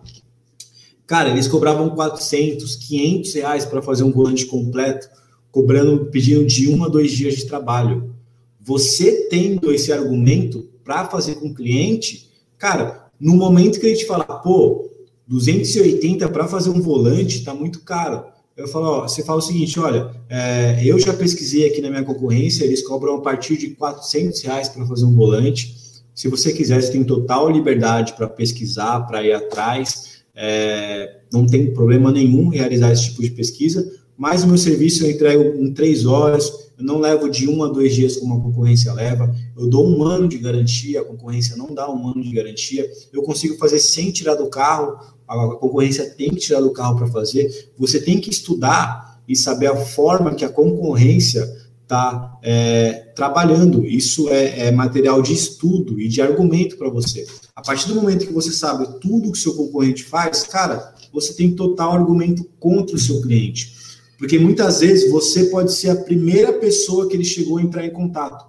[1.07, 5.07] Cara, eles cobravam 400, 500 reais para fazer um volante completo,
[5.51, 8.15] cobrando, pedindo de um a dois dias de trabalho.
[8.61, 14.07] Você tendo esse argumento para fazer com o cliente, cara, no momento que ele te
[14.07, 14.91] falar, pô,
[15.27, 18.25] 280 para fazer um volante está muito caro
[18.57, 22.05] eu falo, ó, você fala o seguinte, olha, é, eu já pesquisei aqui na minha
[22.05, 25.75] concorrência, eles cobram a partir de 400 reais para fazer um volante.
[26.15, 30.23] Se você quiser, você tem total liberdade para pesquisar, para ir atrás.
[30.37, 35.11] É, não tem problema nenhum realizar esse tipo de pesquisa, mas o meu serviço eu
[35.11, 38.93] entrego em três horas, eu não levo de um a dois dias como a concorrência
[38.93, 42.89] leva, eu dou um ano de garantia, a concorrência não dá um ano de garantia,
[43.13, 47.07] eu consigo fazer sem tirar do carro, a concorrência tem que tirar do carro para
[47.07, 51.43] fazer, você tem que estudar e saber a forma que a concorrência
[51.83, 53.87] está é, trabalhando.
[53.87, 57.27] Isso é, é, material de estudo e de argumento para você.
[57.55, 61.55] A partir do momento que você sabe tudo que seu concorrente faz, cara, você tem
[61.55, 63.75] total argumento contra o seu cliente.
[64.19, 67.91] Porque muitas vezes você pode ser a primeira pessoa que ele chegou a entrar em
[67.91, 68.47] contato,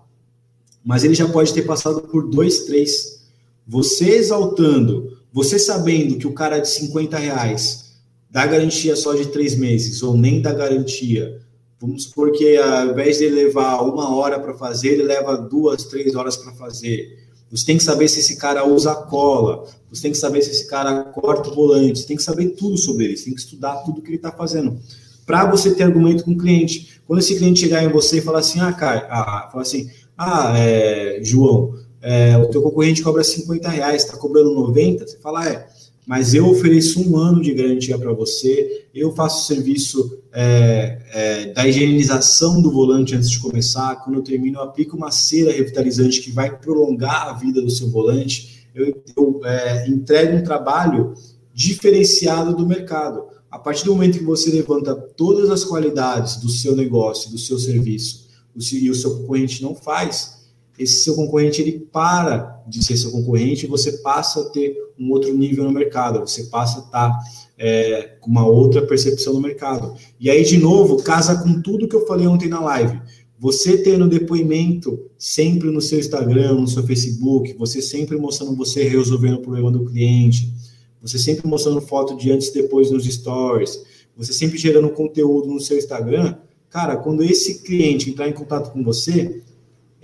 [0.83, 3.25] mas ele já pode ter passado por dois, três.
[3.67, 7.97] Você exaltando você sabendo que o cara de 50 reais
[8.31, 11.41] dá garantia só de três meses, ou nem dá garantia,
[11.77, 16.15] vamos supor que ao invés de levar uma hora para fazer, ele leva duas, três
[16.15, 17.19] horas para fazer.
[17.51, 20.67] Você tem que saber se esse cara usa cola, você tem que saber se esse
[20.69, 23.75] cara corta o volante, você tem que saber tudo sobre ele, você tem que estudar
[23.83, 24.79] tudo que ele está fazendo.
[25.25, 27.01] Para você ter argumento com o cliente.
[27.05, 30.57] Quando esse cliente chegar em você e falar assim, ah, cara, ah, fala assim, ah,
[30.57, 31.73] é, João,
[32.07, 35.67] é, o teu concorrente cobra 50 reais, está cobrando 90, você fala, é,
[36.05, 41.45] mas eu ofereço um ano de garantia para você, eu faço o serviço é, é,
[41.53, 46.21] da higienização do volante antes de começar, quando eu termino eu aplico uma cera revitalizante
[46.21, 51.15] que vai prolongar a vida do seu volante, eu, eu é, entrego um trabalho
[51.51, 53.23] diferenciado do mercado.
[53.49, 57.57] A partir do momento que você levanta todas as qualidades do seu negócio, do seu
[57.57, 60.34] serviço, e o seu concorrente não faz,
[60.77, 65.11] esse seu concorrente ele para de ser seu concorrente e você passa a ter um
[65.11, 67.19] outro nível no mercado, você passa a estar
[67.57, 69.95] é, com uma outra percepção no mercado.
[70.19, 72.99] E aí, de novo, casa com tudo que eu falei ontem na live.
[73.37, 79.35] Você tendo depoimento sempre no seu Instagram, no seu Facebook, você sempre mostrando você resolvendo
[79.35, 80.53] o problema do cliente,
[81.01, 83.83] você sempre mostrando foto de antes e depois nos stories,
[84.15, 86.35] você sempre gerando conteúdo no seu Instagram,
[86.69, 89.41] cara, quando esse cliente entrar em contato com você,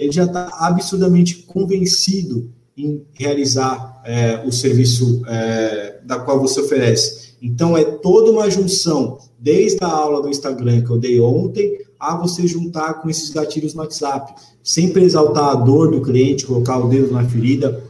[0.01, 7.35] ele já está absurdamente convencido em realizar é, o serviço é, da qual você oferece.
[7.39, 12.15] Então, é toda uma junção, desde a aula do Instagram que eu dei ontem, a
[12.15, 14.33] você juntar com esses gatilhos no WhatsApp.
[14.63, 17.83] Sempre exaltar a dor do cliente, colocar o dedo na ferida,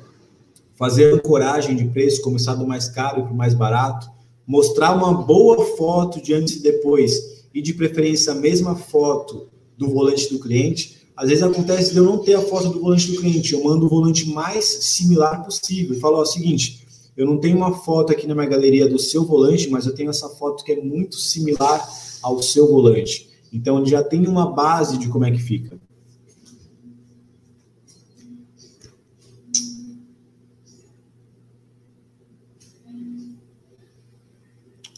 [0.76, 4.10] fazer ancoragem de preço, começar do mais caro para o mais barato,
[4.46, 9.48] mostrar uma boa foto de antes e depois, e de preferência a mesma foto
[9.78, 13.12] do volante do cliente, às vezes acontece de eu não ter a foto do volante
[13.12, 17.38] do cliente, eu mando o volante mais similar possível e falo ó, seguinte, eu não
[17.38, 20.64] tenho uma foto aqui na minha galeria do seu volante, mas eu tenho essa foto
[20.64, 21.88] que é muito similar
[22.22, 23.30] ao seu volante.
[23.52, 25.80] Então ele já tem uma base de como é que fica.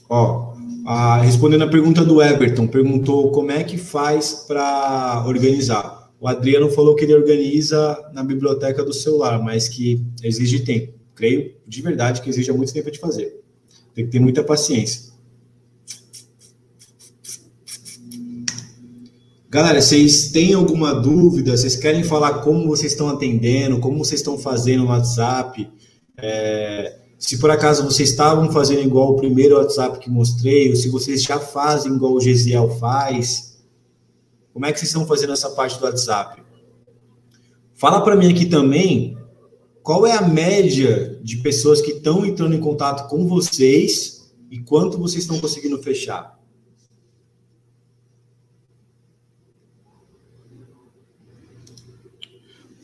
[0.08, 0.54] Ó,
[0.86, 6.03] a, respondendo a pergunta do Everton, perguntou como é que faz para organizar.
[6.24, 10.94] O Adriano falou que ele organiza na biblioteca do celular, mas que exige tempo.
[11.14, 13.42] Creio de verdade que exige muito tempo de fazer.
[13.94, 15.12] Tem que ter muita paciência.
[19.50, 21.58] Galera, vocês têm alguma dúvida?
[21.58, 25.70] Vocês querem falar como vocês estão atendendo, como vocês estão fazendo no WhatsApp?
[26.18, 30.88] É, se por acaso vocês estavam fazendo igual o primeiro WhatsApp que mostrei, ou se
[30.88, 33.53] vocês já fazem igual o Gesiel faz,
[34.54, 36.44] como é que vocês estão fazendo essa parte do WhatsApp?
[37.74, 39.18] Fala para mim aqui também
[39.82, 45.00] qual é a média de pessoas que estão entrando em contato com vocês e quanto
[45.00, 46.40] vocês estão conseguindo fechar.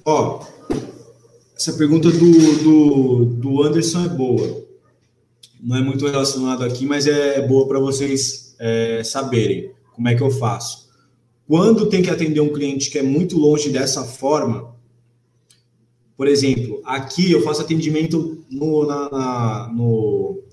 [0.03, 0.43] Ó,
[1.55, 4.65] essa pergunta do, do, do Anderson é boa.
[5.61, 10.23] Não é muito relacionado aqui, mas é boa para vocês é, saberem como é que
[10.23, 10.88] eu faço.
[11.49, 14.75] Quando tem que atender um cliente que é muito longe dessa forma,
[16.15, 20.43] por exemplo, aqui eu faço atendimento no, na, na, no,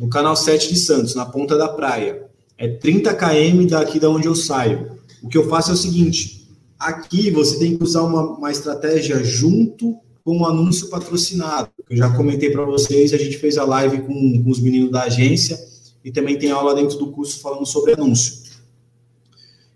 [0.00, 2.26] no canal 7 de Santos, na ponta da praia.
[2.58, 4.98] É 30 km daqui da onde eu saio.
[5.22, 6.44] O que eu faço é o seguinte:
[6.76, 11.70] Aqui você tem que usar uma, uma estratégia junto com o um anúncio patrocinado.
[11.88, 15.02] Eu já comentei para vocês, a gente fez a live com, com os meninos da
[15.02, 15.56] agência
[16.04, 18.49] e também tem aula dentro do curso falando sobre anúncio.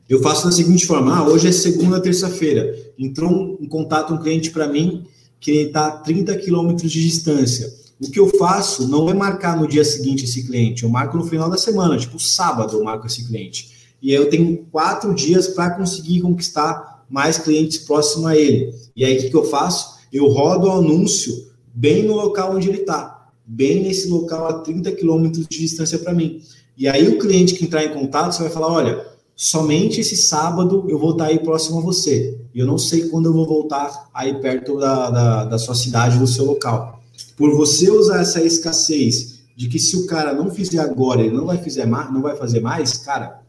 [0.09, 2.77] Eu faço da seguinte forma: ah, hoje é segunda, terça-feira.
[2.99, 5.05] Entrou em contato um cliente para mim
[5.41, 7.73] que está a 30 quilômetros de distância.
[8.01, 11.25] O que eu faço não é marcar no dia seguinte esse cliente, eu marco no
[11.25, 13.73] final da semana, tipo sábado eu marco esse cliente.
[14.03, 18.75] E aí eu tenho quatro dias para conseguir conquistar mais clientes próximos a ele.
[18.95, 19.99] E aí, o que, que eu faço?
[20.13, 24.93] Eu rodo o anúncio bem no local onde ele está, bem nesse local a 30
[24.93, 26.43] quilômetros de distância para mim.
[26.77, 30.85] E aí, o cliente que entrar em contato, você vai falar: olha, somente esse sábado
[30.89, 32.39] eu vou estar aí próximo a você.
[32.55, 36.19] E eu não sei quando eu vou voltar aí perto da, da, da sua cidade,
[36.19, 37.03] do seu local.
[37.37, 41.47] Por você usar essa escassez de que se o cara não fizer agora, ele não
[41.47, 43.43] vai, fazer mais, não vai fazer mais, cara,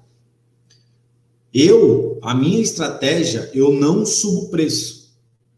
[1.53, 5.09] eu, a minha estratégia, eu não subo preço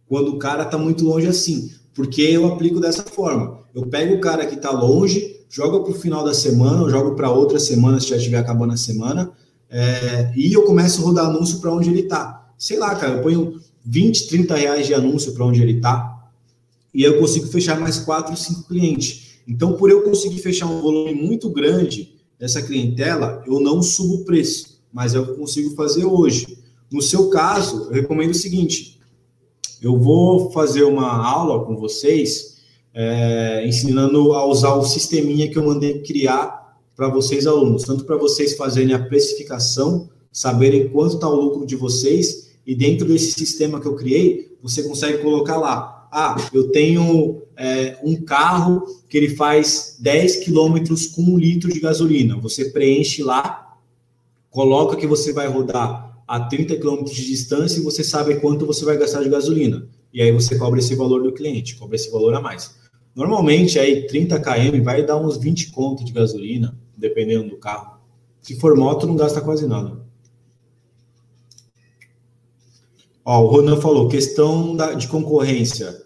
[0.07, 3.59] quando o cara está muito longe assim, porque eu aplico dessa forma.
[3.73, 7.15] Eu pego o cara que está longe, jogo para o final da semana, eu jogo
[7.15, 9.31] para outra semana, se já estiver acabando a semana,
[9.69, 12.51] é, e eu começo a rodar anúncio para onde ele está.
[12.57, 16.29] Sei lá, cara, eu ponho 20, 30 reais de anúncio para onde ele está,
[16.93, 19.39] e eu consigo fechar mais 4, 5 clientes.
[19.47, 24.25] Então, por eu conseguir fechar um volume muito grande dessa clientela, eu não subo o
[24.25, 26.57] preço mas é o que eu consigo fazer hoje.
[26.91, 28.99] No seu caso, eu recomendo o seguinte:
[29.81, 32.57] eu vou fazer uma aula com vocês,
[32.93, 36.66] é, ensinando a usar o sisteminha que eu mandei criar
[36.97, 41.75] para vocês, alunos, tanto para vocês fazerem a precificação, saberem quanto está o lucro de
[41.75, 46.09] vocês, e dentro desse sistema que eu criei, você consegue colocar lá.
[46.11, 51.79] Ah, eu tenho é, um carro que ele faz 10 quilômetros com um litro de
[51.79, 52.35] gasolina.
[52.41, 53.77] Você preenche lá
[54.49, 58.83] coloca que você vai rodar a 30 km de distância e você sabe quanto você
[58.83, 59.87] vai gastar de gasolina.
[60.11, 62.75] E aí você cobra esse valor do cliente, cobra esse valor a mais.
[63.15, 67.97] Normalmente aí 30 km vai dar uns 20 conto de gasolina, dependendo do carro.
[68.41, 70.05] Se for moto, não gasta quase nada.
[73.23, 76.01] Ó, o Ronan falou, questão da, de concorrência.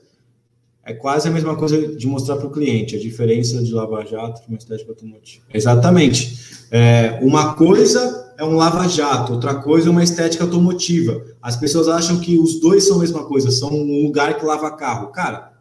[0.83, 4.49] É quase a mesma coisa de mostrar para o cliente a diferença de lava-jato para
[4.49, 5.45] uma estética automotiva.
[5.53, 6.65] Exatamente.
[6.71, 11.23] É, uma coisa é um lava-jato, outra coisa é uma estética automotiva.
[11.39, 14.71] As pessoas acham que os dois são a mesma coisa, são um lugar que lava
[14.71, 15.11] carro.
[15.11, 15.53] Cara,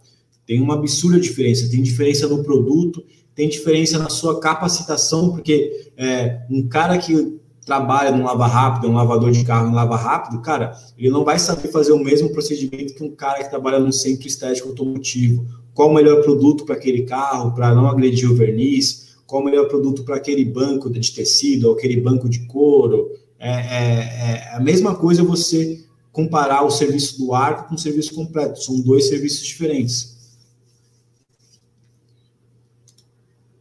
[0.47, 1.71] tem uma absurda diferença.
[1.71, 3.05] Tem diferença no produto,
[3.40, 8.92] tem diferença na sua capacitação, porque é, um cara que trabalha num lava rápido, um
[8.92, 12.92] lavador de carro em lava rápido, cara, ele não vai saber fazer o mesmo procedimento
[12.94, 15.46] que um cara que trabalha num centro estético automotivo.
[15.73, 19.17] Qual o melhor produto para aquele carro, para não agredir o verniz?
[19.27, 23.10] Qual o melhor produto para aquele banco de tecido, ou aquele banco de couro?
[23.38, 28.15] É, é, é a mesma coisa você comparar o serviço do arco com o serviço
[28.15, 28.62] completo.
[28.62, 30.19] São dois serviços diferentes.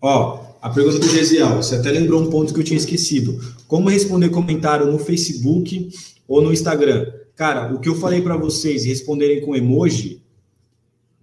[0.01, 3.39] Ó, a pergunta do Gesiel, você até lembrou um ponto que eu tinha esquecido.
[3.67, 5.89] Como responder comentário no Facebook
[6.27, 7.05] ou no Instagram?
[7.35, 10.21] Cara, o que eu falei para vocês responderem com emoji,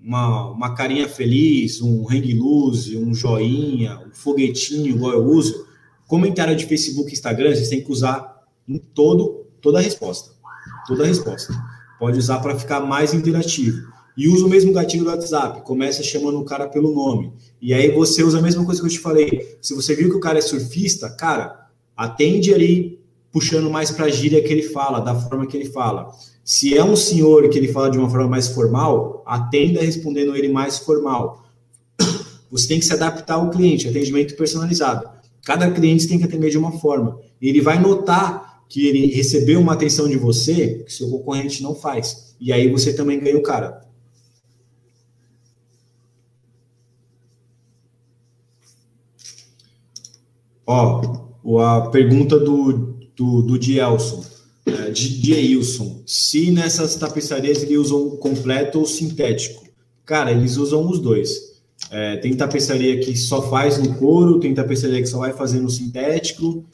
[0.01, 5.66] uma, uma carinha feliz, um hang loose, um joinha, um foguetinho, igual eu uso,
[6.07, 10.31] comentário de Facebook e Instagram, vocês têm que usar em todo, toda a resposta.
[10.87, 11.53] Toda a resposta.
[11.99, 13.95] Pode usar para ficar mais interativo.
[14.17, 17.33] E usa o mesmo gatilho do WhatsApp, começa chamando o cara pelo nome.
[17.61, 19.59] E aí você usa a mesma coisa que eu te falei.
[19.61, 22.99] Se você viu que o cara é surfista, cara, atende ali
[23.31, 26.11] puxando mais para a gíria que ele fala, da forma que ele fala.
[26.43, 30.49] Se é um senhor que ele fala de uma forma mais formal, atenda respondendo ele
[30.49, 31.45] mais formal.
[32.51, 35.09] Você tem que se adaptar ao cliente, atendimento personalizado.
[35.45, 37.19] Cada cliente tem que atender de uma forma.
[37.43, 42.35] Ele vai notar que ele recebeu uma atenção de você que seu concorrente não faz.
[42.41, 43.86] E aí você também ganha o cara.
[50.67, 54.25] Ó, a pergunta do, do, do Dielson,
[54.67, 56.03] é, de Dielson.
[56.05, 59.64] Se nessas tapeçarias eles usam completo ou sintético?
[60.05, 61.57] Cara, eles usam os dois.
[61.91, 65.71] É, tem tapeçaria que só faz no couro, tem tapeçaria que só vai fazer no
[65.71, 66.64] sintético,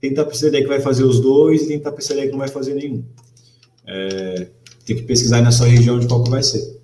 [0.00, 3.04] tem tapeçaria que vai fazer os dois e tem tapeçaria que não vai fazer nenhum.
[3.86, 4.48] É,
[4.84, 6.75] tem que pesquisar na sua região de qual que vai ser.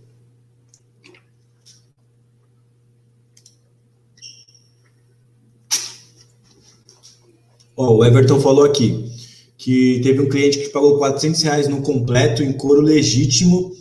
[7.91, 9.11] O Everton falou aqui
[9.59, 13.73] que teve um cliente que pagou 400 reais no completo em couro legítimo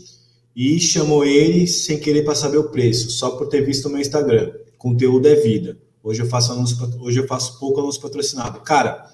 [0.56, 4.02] e chamou ele sem querer para saber o preço, só por ter visto o meu
[4.02, 4.52] Instagram.
[4.78, 5.78] Conteúdo é vida.
[6.04, 8.60] Hoje eu faço anúncio, hoje eu faço pouco anúncio patrocinado.
[8.62, 9.06] Cara,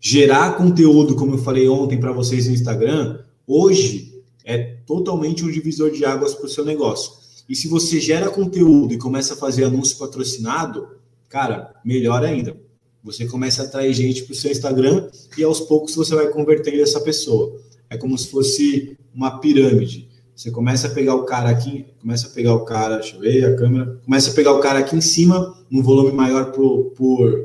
[0.00, 5.90] gerar conteúdo, como eu falei ontem para vocês no Instagram, hoje é totalmente um divisor
[5.90, 7.12] de águas para o seu negócio.
[7.48, 10.88] E se você gera conteúdo e começa a fazer anúncio patrocinado,
[11.28, 12.63] cara, melhor ainda.
[13.04, 16.82] Você começa a atrair gente para o seu Instagram e aos poucos você vai convertendo
[16.82, 17.60] essa pessoa.
[17.90, 20.08] É como se fosse uma pirâmide.
[20.34, 23.44] Você começa a pegar o cara aqui, começa a pegar o cara, deixa eu ver
[23.44, 27.44] a câmera, começa a pegar o cara aqui em cima, num volume maior por, por,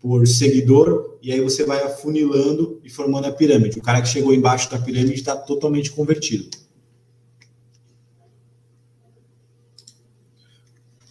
[0.00, 3.78] por seguidor, e aí você vai afunilando e formando a pirâmide.
[3.78, 6.48] O cara que chegou embaixo da pirâmide está totalmente convertido.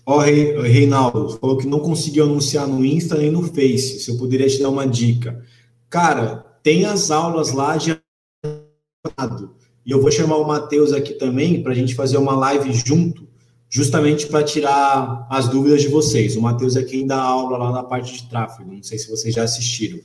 [0.09, 3.99] Ó, Reinaldo, falou que não conseguiu anunciar no Insta nem no Face.
[3.99, 5.43] Se eu poderia te dar uma dica.
[5.89, 7.99] Cara, tem as aulas lá de
[9.85, 13.27] e eu vou chamar o Matheus aqui também para a gente fazer uma live junto,
[13.69, 16.37] justamente para tirar as dúvidas de vocês.
[16.37, 19.35] O Matheus é quem dá aula lá na parte de tráfego, não sei se vocês
[19.35, 19.99] já assistiram.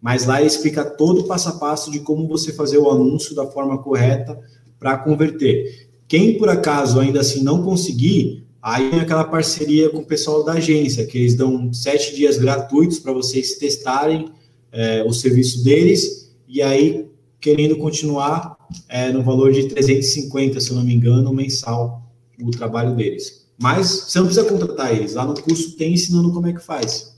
[0.00, 3.34] Mas lá ele explica todo o passo a passo de como você fazer o anúncio
[3.34, 4.36] da forma correta
[4.80, 5.90] para converter.
[6.06, 11.04] Quem por acaso ainda assim não conseguir, aí aquela parceria com o pessoal da agência,
[11.04, 14.30] que eles dão sete dias gratuitos para vocês testarem
[14.72, 17.06] é, o serviço deles, e aí,
[17.38, 18.56] querendo continuar,
[18.88, 22.10] é, no valor de 350, se não me engano, mensal,
[22.42, 23.44] o trabalho deles.
[23.60, 25.12] Mas você não precisa contratar eles.
[25.12, 27.14] Lá no curso tem ensinando como é que faz.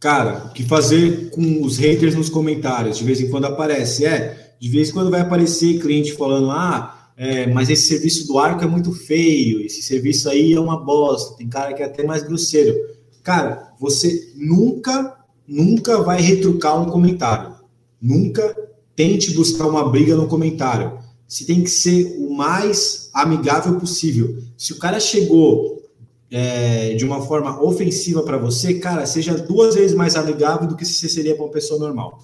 [0.00, 2.98] Cara, o que fazer com os haters nos comentários?
[2.98, 4.04] De vez em quando aparece.
[4.04, 8.38] É, de vez em quando vai aparecer cliente falando: ah, é, mas esse serviço do
[8.38, 12.02] arco é muito feio, esse serviço aí é uma bosta, tem cara que é até
[12.04, 12.74] mais grosseiro.
[13.22, 17.54] Cara, você nunca, nunca vai retrucar um comentário.
[18.00, 18.54] Nunca
[18.94, 20.98] tente buscar uma briga no comentário.
[21.26, 24.42] Você tem que ser o mais amigável possível.
[24.58, 25.82] Se o cara chegou
[26.30, 30.84] é, de uma forma ofensiva para você, cara, seja duas vezes mais amigável do que
[30.84, 32.22] se você seria para uma pessoa normal.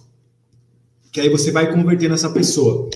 [1.11, 2.91] Que aí você vai converter nessa pessoa.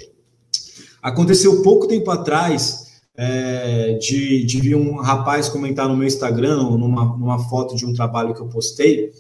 [1.05, 7.39] Aconteceu pouco tempo atrás é, de, de um rapaz comentar no meu Instagram, numa, numa
[7.51, 9.13] foto de um trabalho que eu postei,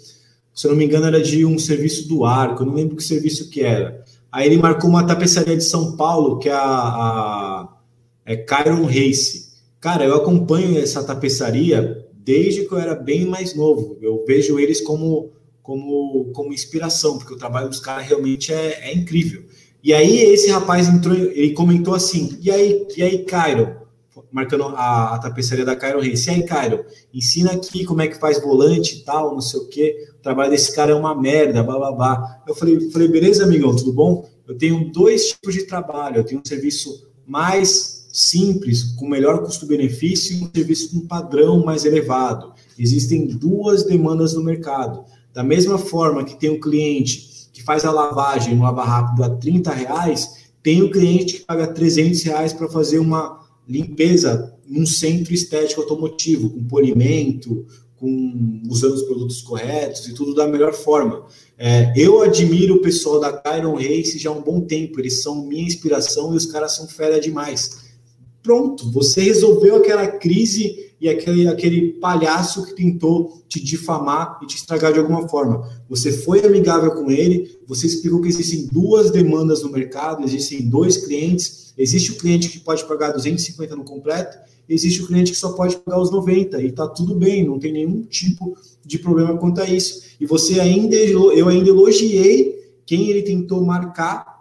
[0.54, 3.02] se eu não me engano, era de um serviço do arco, eu não lembro que
[3.02, 4.02] serviço que era.
[4.32, 7.68] Aí ele marcou uma tapeçaria de São Paulo, que é a, a
[8.24, 9.52] é Kyron Race.
[9.78, 13.98] Cara, eu acompanho essa tapeçaria desde que eu era bem mais novo.
[14.00, 15.32] Eu vejo eles como,
[15.62, 19.44] como, como inspiração, porque o trabalho dos caras realmente é, é incrível.
[19.84, 23.84] E aí esse rapaz entrou, ele comentou assim, e aí, e aí, Kyron?
[24.34, 26.26] marcando a, a tapeçaria da Cairo Reis.
[26.26, 29.68] E aí, Cairo, ensina aqui como é que faz volante e tal, não sei o
[29.68, 30.08] quê.
[30.18, 32.42] O trabalho desse cara é uma merda, blá.
[32.46, 34.28] Eu falei, falei, beleza, amigão, tudo bom?
[34.48, 36.16] Eu tenho dois tipos de trabalho.
[36.16, 41.84] Eu tenho um serviço mais simples, com melhor custo-benefício, e um serviço com padrão mais
[41.84, 42.52] elevado.
[42.76, 45.04] Existem duas demandas no mercado.
[45.32, 47.33] Da mesma forma que tem um cliente
[47.64, 51.66] que faz a lavagem no Lava Rápido a 30 reais, tem o cliente que paga
[51.66, 59.02] 300 reais para fazer uma limpeza num centro estético automotivo, com polimento, com usando os
[59.02, 61.24] produtos corretos e tudo da melhor forma.
[61.56, 65.46] É, eu admiro o pessoal da Kyron Race já há um bom tempo, eles são
[65.46, 67.82] minha inspiração e os caras são fera demais.
[68.42, 74.56] pronto, você resolveu aquela crise e aquele, aquele palhaço que tentou te difamar e te
[74.56, 75.70] estragar de alguma forma.
[75.86, 80.96] Você foi amigável com ele, você explicou que existem duas demandas no mercado, existem dois
[80.96, 85.52] clientes, existe o cliente que pode pagar 250 no completo, existe o cliente que só
[85.52, 89.60] pode pagar os 90 e tá tudo bem, não tem nenhum tipo de problema quanto
[89.60, 90.04] a isso.
[90.18, 94.33] E você ainda, eu ainda elogiei quem ele tentou marcar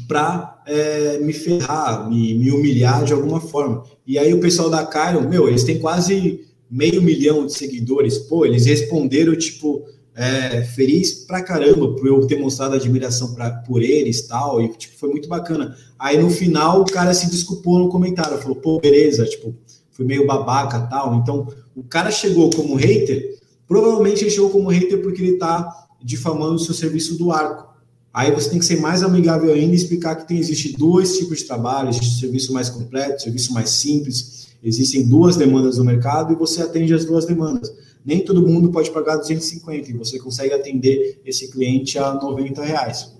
[0.00, 3.84] para é, me ferrar, me, me, humilhar de alguma forma.
[4.06, 6.40] E aí o pessoal da Cairo, meu, eles têm quase
[6.70, 8.18] meio milhão de seguidores.
[8.18, 9.84] Pô, eles responderam, tipo,
[10.14, 14.96] é, feliz pra caramba por eu ter mostrado admiração pra, por eles tal, e tipo,
[14.98, 15.76] foi muito bacana.
[15.98, 19.54] Aí no final o cara se desculpou no comentário, falou, pô, beleza, tipo,
[19.90, 21.14] fui meio babaca tal.
[21.16, 26.54] Então, o cara chegou como hater, provavelmente ele chegou como hater porque ele tá difamando
[26.54, 27.71] o seu serviço do arco.
[28.12, 31.38] Aí você tem que ser mais amigável ainda e explicar que tem, existe dois tipos
[31.38, 36.36] de trabalho, existe serviço mais completo, serviço mais simples, existem duas demandas no mercado e
[36.36, 37.72] você atende as duas demandas.
[38.04, 43.12] Nem todo mundo pode pagar 250 e você consegue atender esse cliente a 90 reais.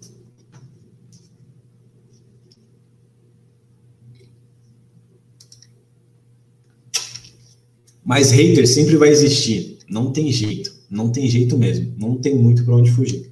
[8.04, 9.78] Mas hater sempre vai existir.
[9.88, 10.74] Não tem jeito.
[10.90, 11.94] Não tem jeito mesmo.
[11.96, 13.31] Não tem muito para onde fugir.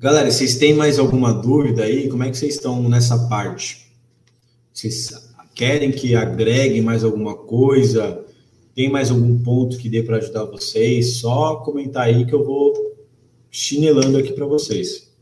[0.00, 2.08] Galera, vocês têm mais alguma dúvida aí?
[2.08, 3.92] Como é que vocês estão nessa parte?
[4.72, 5.10] Vocês
[5.54, 8.24] querem que agregue mais alguma coisa?
[8.74, 11.18] Tem mais algum ponto que dê para ajudar vocês?
[11.18, 12.72] Só comentar aí que eu vou
[13.50, 15.12] chinelando aqui para vocês.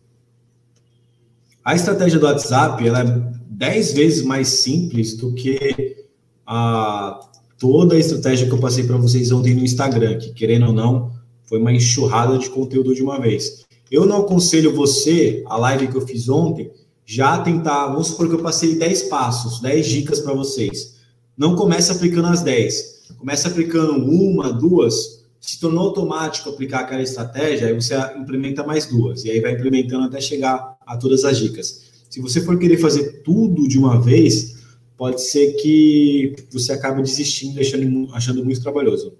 [1.64, 6.06] A estratégia do WhatsApp ela é 10 vezes mais simples do que
[6.46, 7.18] a,
[7.58, 11.10] toda a estratégia que eu passei para vocês ontem no Instagram, que querendo ou não,
[11.46, 13.66] foi uma enxurrada de conteúdo de uma vez.
[13.90, 16.70] Eu não aconselho você, a live que eu fiz ontem,
[17.04, 20.96] já tentar, vamos supor que eu passei 10 passos, 10 dicas para vocês.
[21.36, 22.98] Não comece aplicando as 10.
[23.16, 25.24] Comece aplicando uma, duas.
[25.40, 29.24] Se tornou automático aplicar aquela estratégia, aí você implementa mais duas.
[29.24, 31.84] E aí vai implementando até chegar a todas as dicas.
[32.10, 34.56] Se você for querer fazer tudo de uma vez,
[34.96, 39.16] pode ser que você acabe desistindo, achando, achando muito trabalhoso.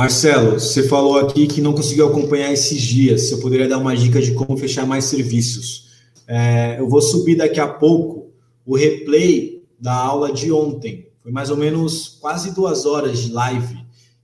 [0.00, 3.24] Marcelo, você falou aqui que não conseguiu acompanhar esses dias.
[3.24, 5.90] Se eu poderia dar uma dica de como fechar mais serviços.
[6.26, 8.32] É, eu vou subir daqui a pouco
[8.64, 11.06] o replay da aula de ontem.
[11.22, 13.76] Foi mais ou menos quase duas horas de live.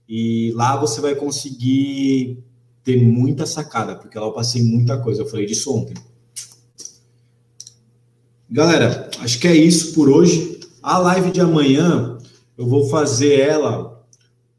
[0.09, 2.43] E lá você vai conseguir
[2.83, 5.21] ter muita sacada, porque lá eu passei muita coisa.
[5.21, 5.93] Eu falei disso ontem.
[8.49, 10.59] Galera, acho que é isso por hoje.
[10.81, 12.17] A live de amanhã
[12.57, 13.96] eu vou fazer ela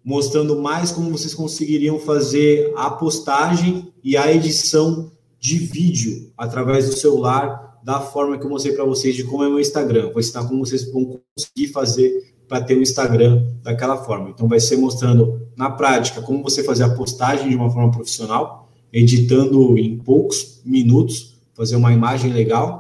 [0.04, 6.96] mostrando mais como vocês conseguiriam fazer a postagem e a edição de vídeo através do
[6.96, 10.10] celular, da forma que eu mostrei para vocês de como é o Instagram.
[10.10, 14.30] Vou ensinar como vocês vão conseguir fazer para ter o um Instagram daquela forma.
[14.30, 18.70] Então, vai ser mostrando na prática como você fazer a postagem de uma forma profissional,
[18.92, 22.78] editando em poucos minutos, fazer uma imagem legal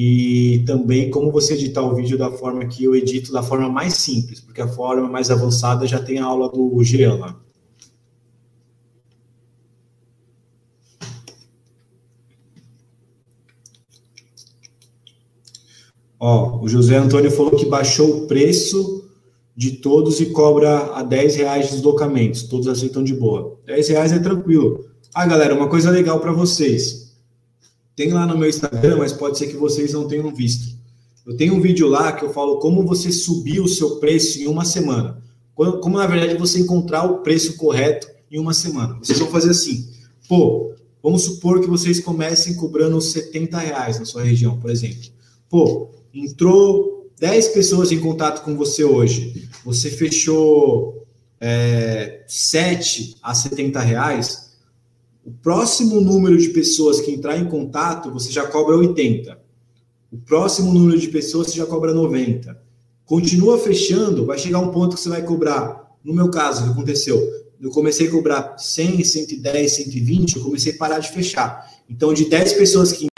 [0.00, 3.94] e também como você editar o vídeo da forma que eu edito, da forma mais
[3.94, 7.40] simples, porque a forma mais avançada já tem a aula do Jean lá.
[16.20, 19.10] Ó, o José Antônio falou que baixou o preço
[19.56, 22.44] de todos e cobra a 10 reais de deslocamentos.
[22.44, 23.58] Todos aceitam de boa.
[23.66, 24.84] 10 reais é tranquilo.
[25.12, 27.07] Ah, galera, uma coisa legal para vocês.
[27.98, 30.78] Tem lá no meu Instagram, mas pode ser que vocês não tenham visto.
[31.26, 34.46] Eu tenho um vídeo lá que eu falo como você subir o seu preço em
[34.46, 35.20] uma semana.
[35.52, 38.96] Como, na verdade, você encontrar o preço correto em uma semana.
[39.02, 39.88] Vocês vão fazer assim.
[40.28, 40.72] Pô,
[41.02, 45.10] vamos supor que vocês comecem cobrando 70 reais na sua região, por exemplo.
[45.50, 49.48] Pô, entrou 10 pessoas em contato com você hoje.
[49.64, 51.04] Você fechou
[51.40, 54.47] é, 7 a 70 reais
[55.28, 59.38] o próximo número de pessoas que entrar em contato, você já cobra 80.
[60.10, 62.58] O próximo número de pessoas, você já cobra 90.
[63.04, 65.86] Continua fechando, vai chegar um ponto que você vai cobrar.
[66.02, 67.20] No meu caso, o que aconteceu?
[67.60, 71.70] Eu comecei a cobrar 100, 110, 120, eu comecei a parar de fechar.
[71.90, 73.08] Então, de 10 pessoas que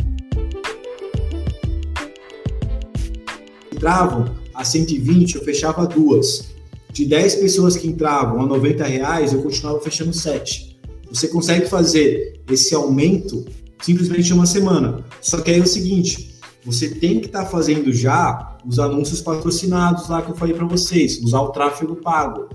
[3.73, 6.47] entravam a 120, eu fechava duas.
[6.93, 10.70] De 10 pessoas que entravam a 90 reais, eu continuava fechando 7.
[11.11, 13.45] Você consegue fazer esse aumento
[13.83, 15.05] simplesmente em uma semana.
[15.21, 16.35] Só que aí é o seguinte,
[16.65, 20.67] você tem que estar tá fazendo já os anúncios patrocinados lá que eu falei para
[20.67, 22.49] vocês, usar o tráfego pago.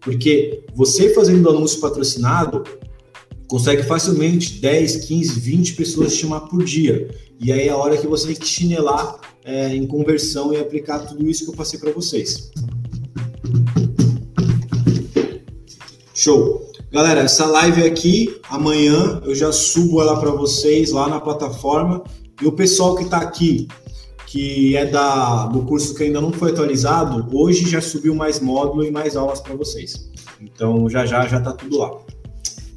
[0.00, 2.64] Porque você fazendo anúncio patrocinado,
[3.46, 7.08] consegue facilmente 10, 15, 20 pessoas te chamar por dia.
[7.40, 11.00] E aí é a hora que você tem que chinelar é, em conversão e aplicar
[11.00, 12.50] tudo isso que eu passei para vocês.
[16.14, 16.71] Show.
[16.92, 22.04] Galera, essa live aqui, amanhã eu já subo ela para vocês lá na plataforma.
[22.38, 23.66] E o pessoal que está aqui,
[24.26, 28.84] que é da, do curso que ainda não foi atualizado, hoje já subiu mais módulo
[28.84, 30.06] e mais aulas para vocês.
[30.38, 31.92] Então já já já está tudo lá.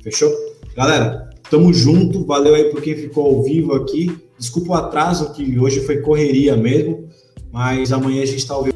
[0.02, 0.32] Fechou?
[0.78, 2.26] Galera, tamo junto.
[2.26, 4.18] Valeu aí por quem ficou ao vivo aqui.
[4.40, 7.10] Desculpa o atraso, que hoje foi correria mesmo,
[7.52, 8.75] mas amanhã a gente está ao vivo.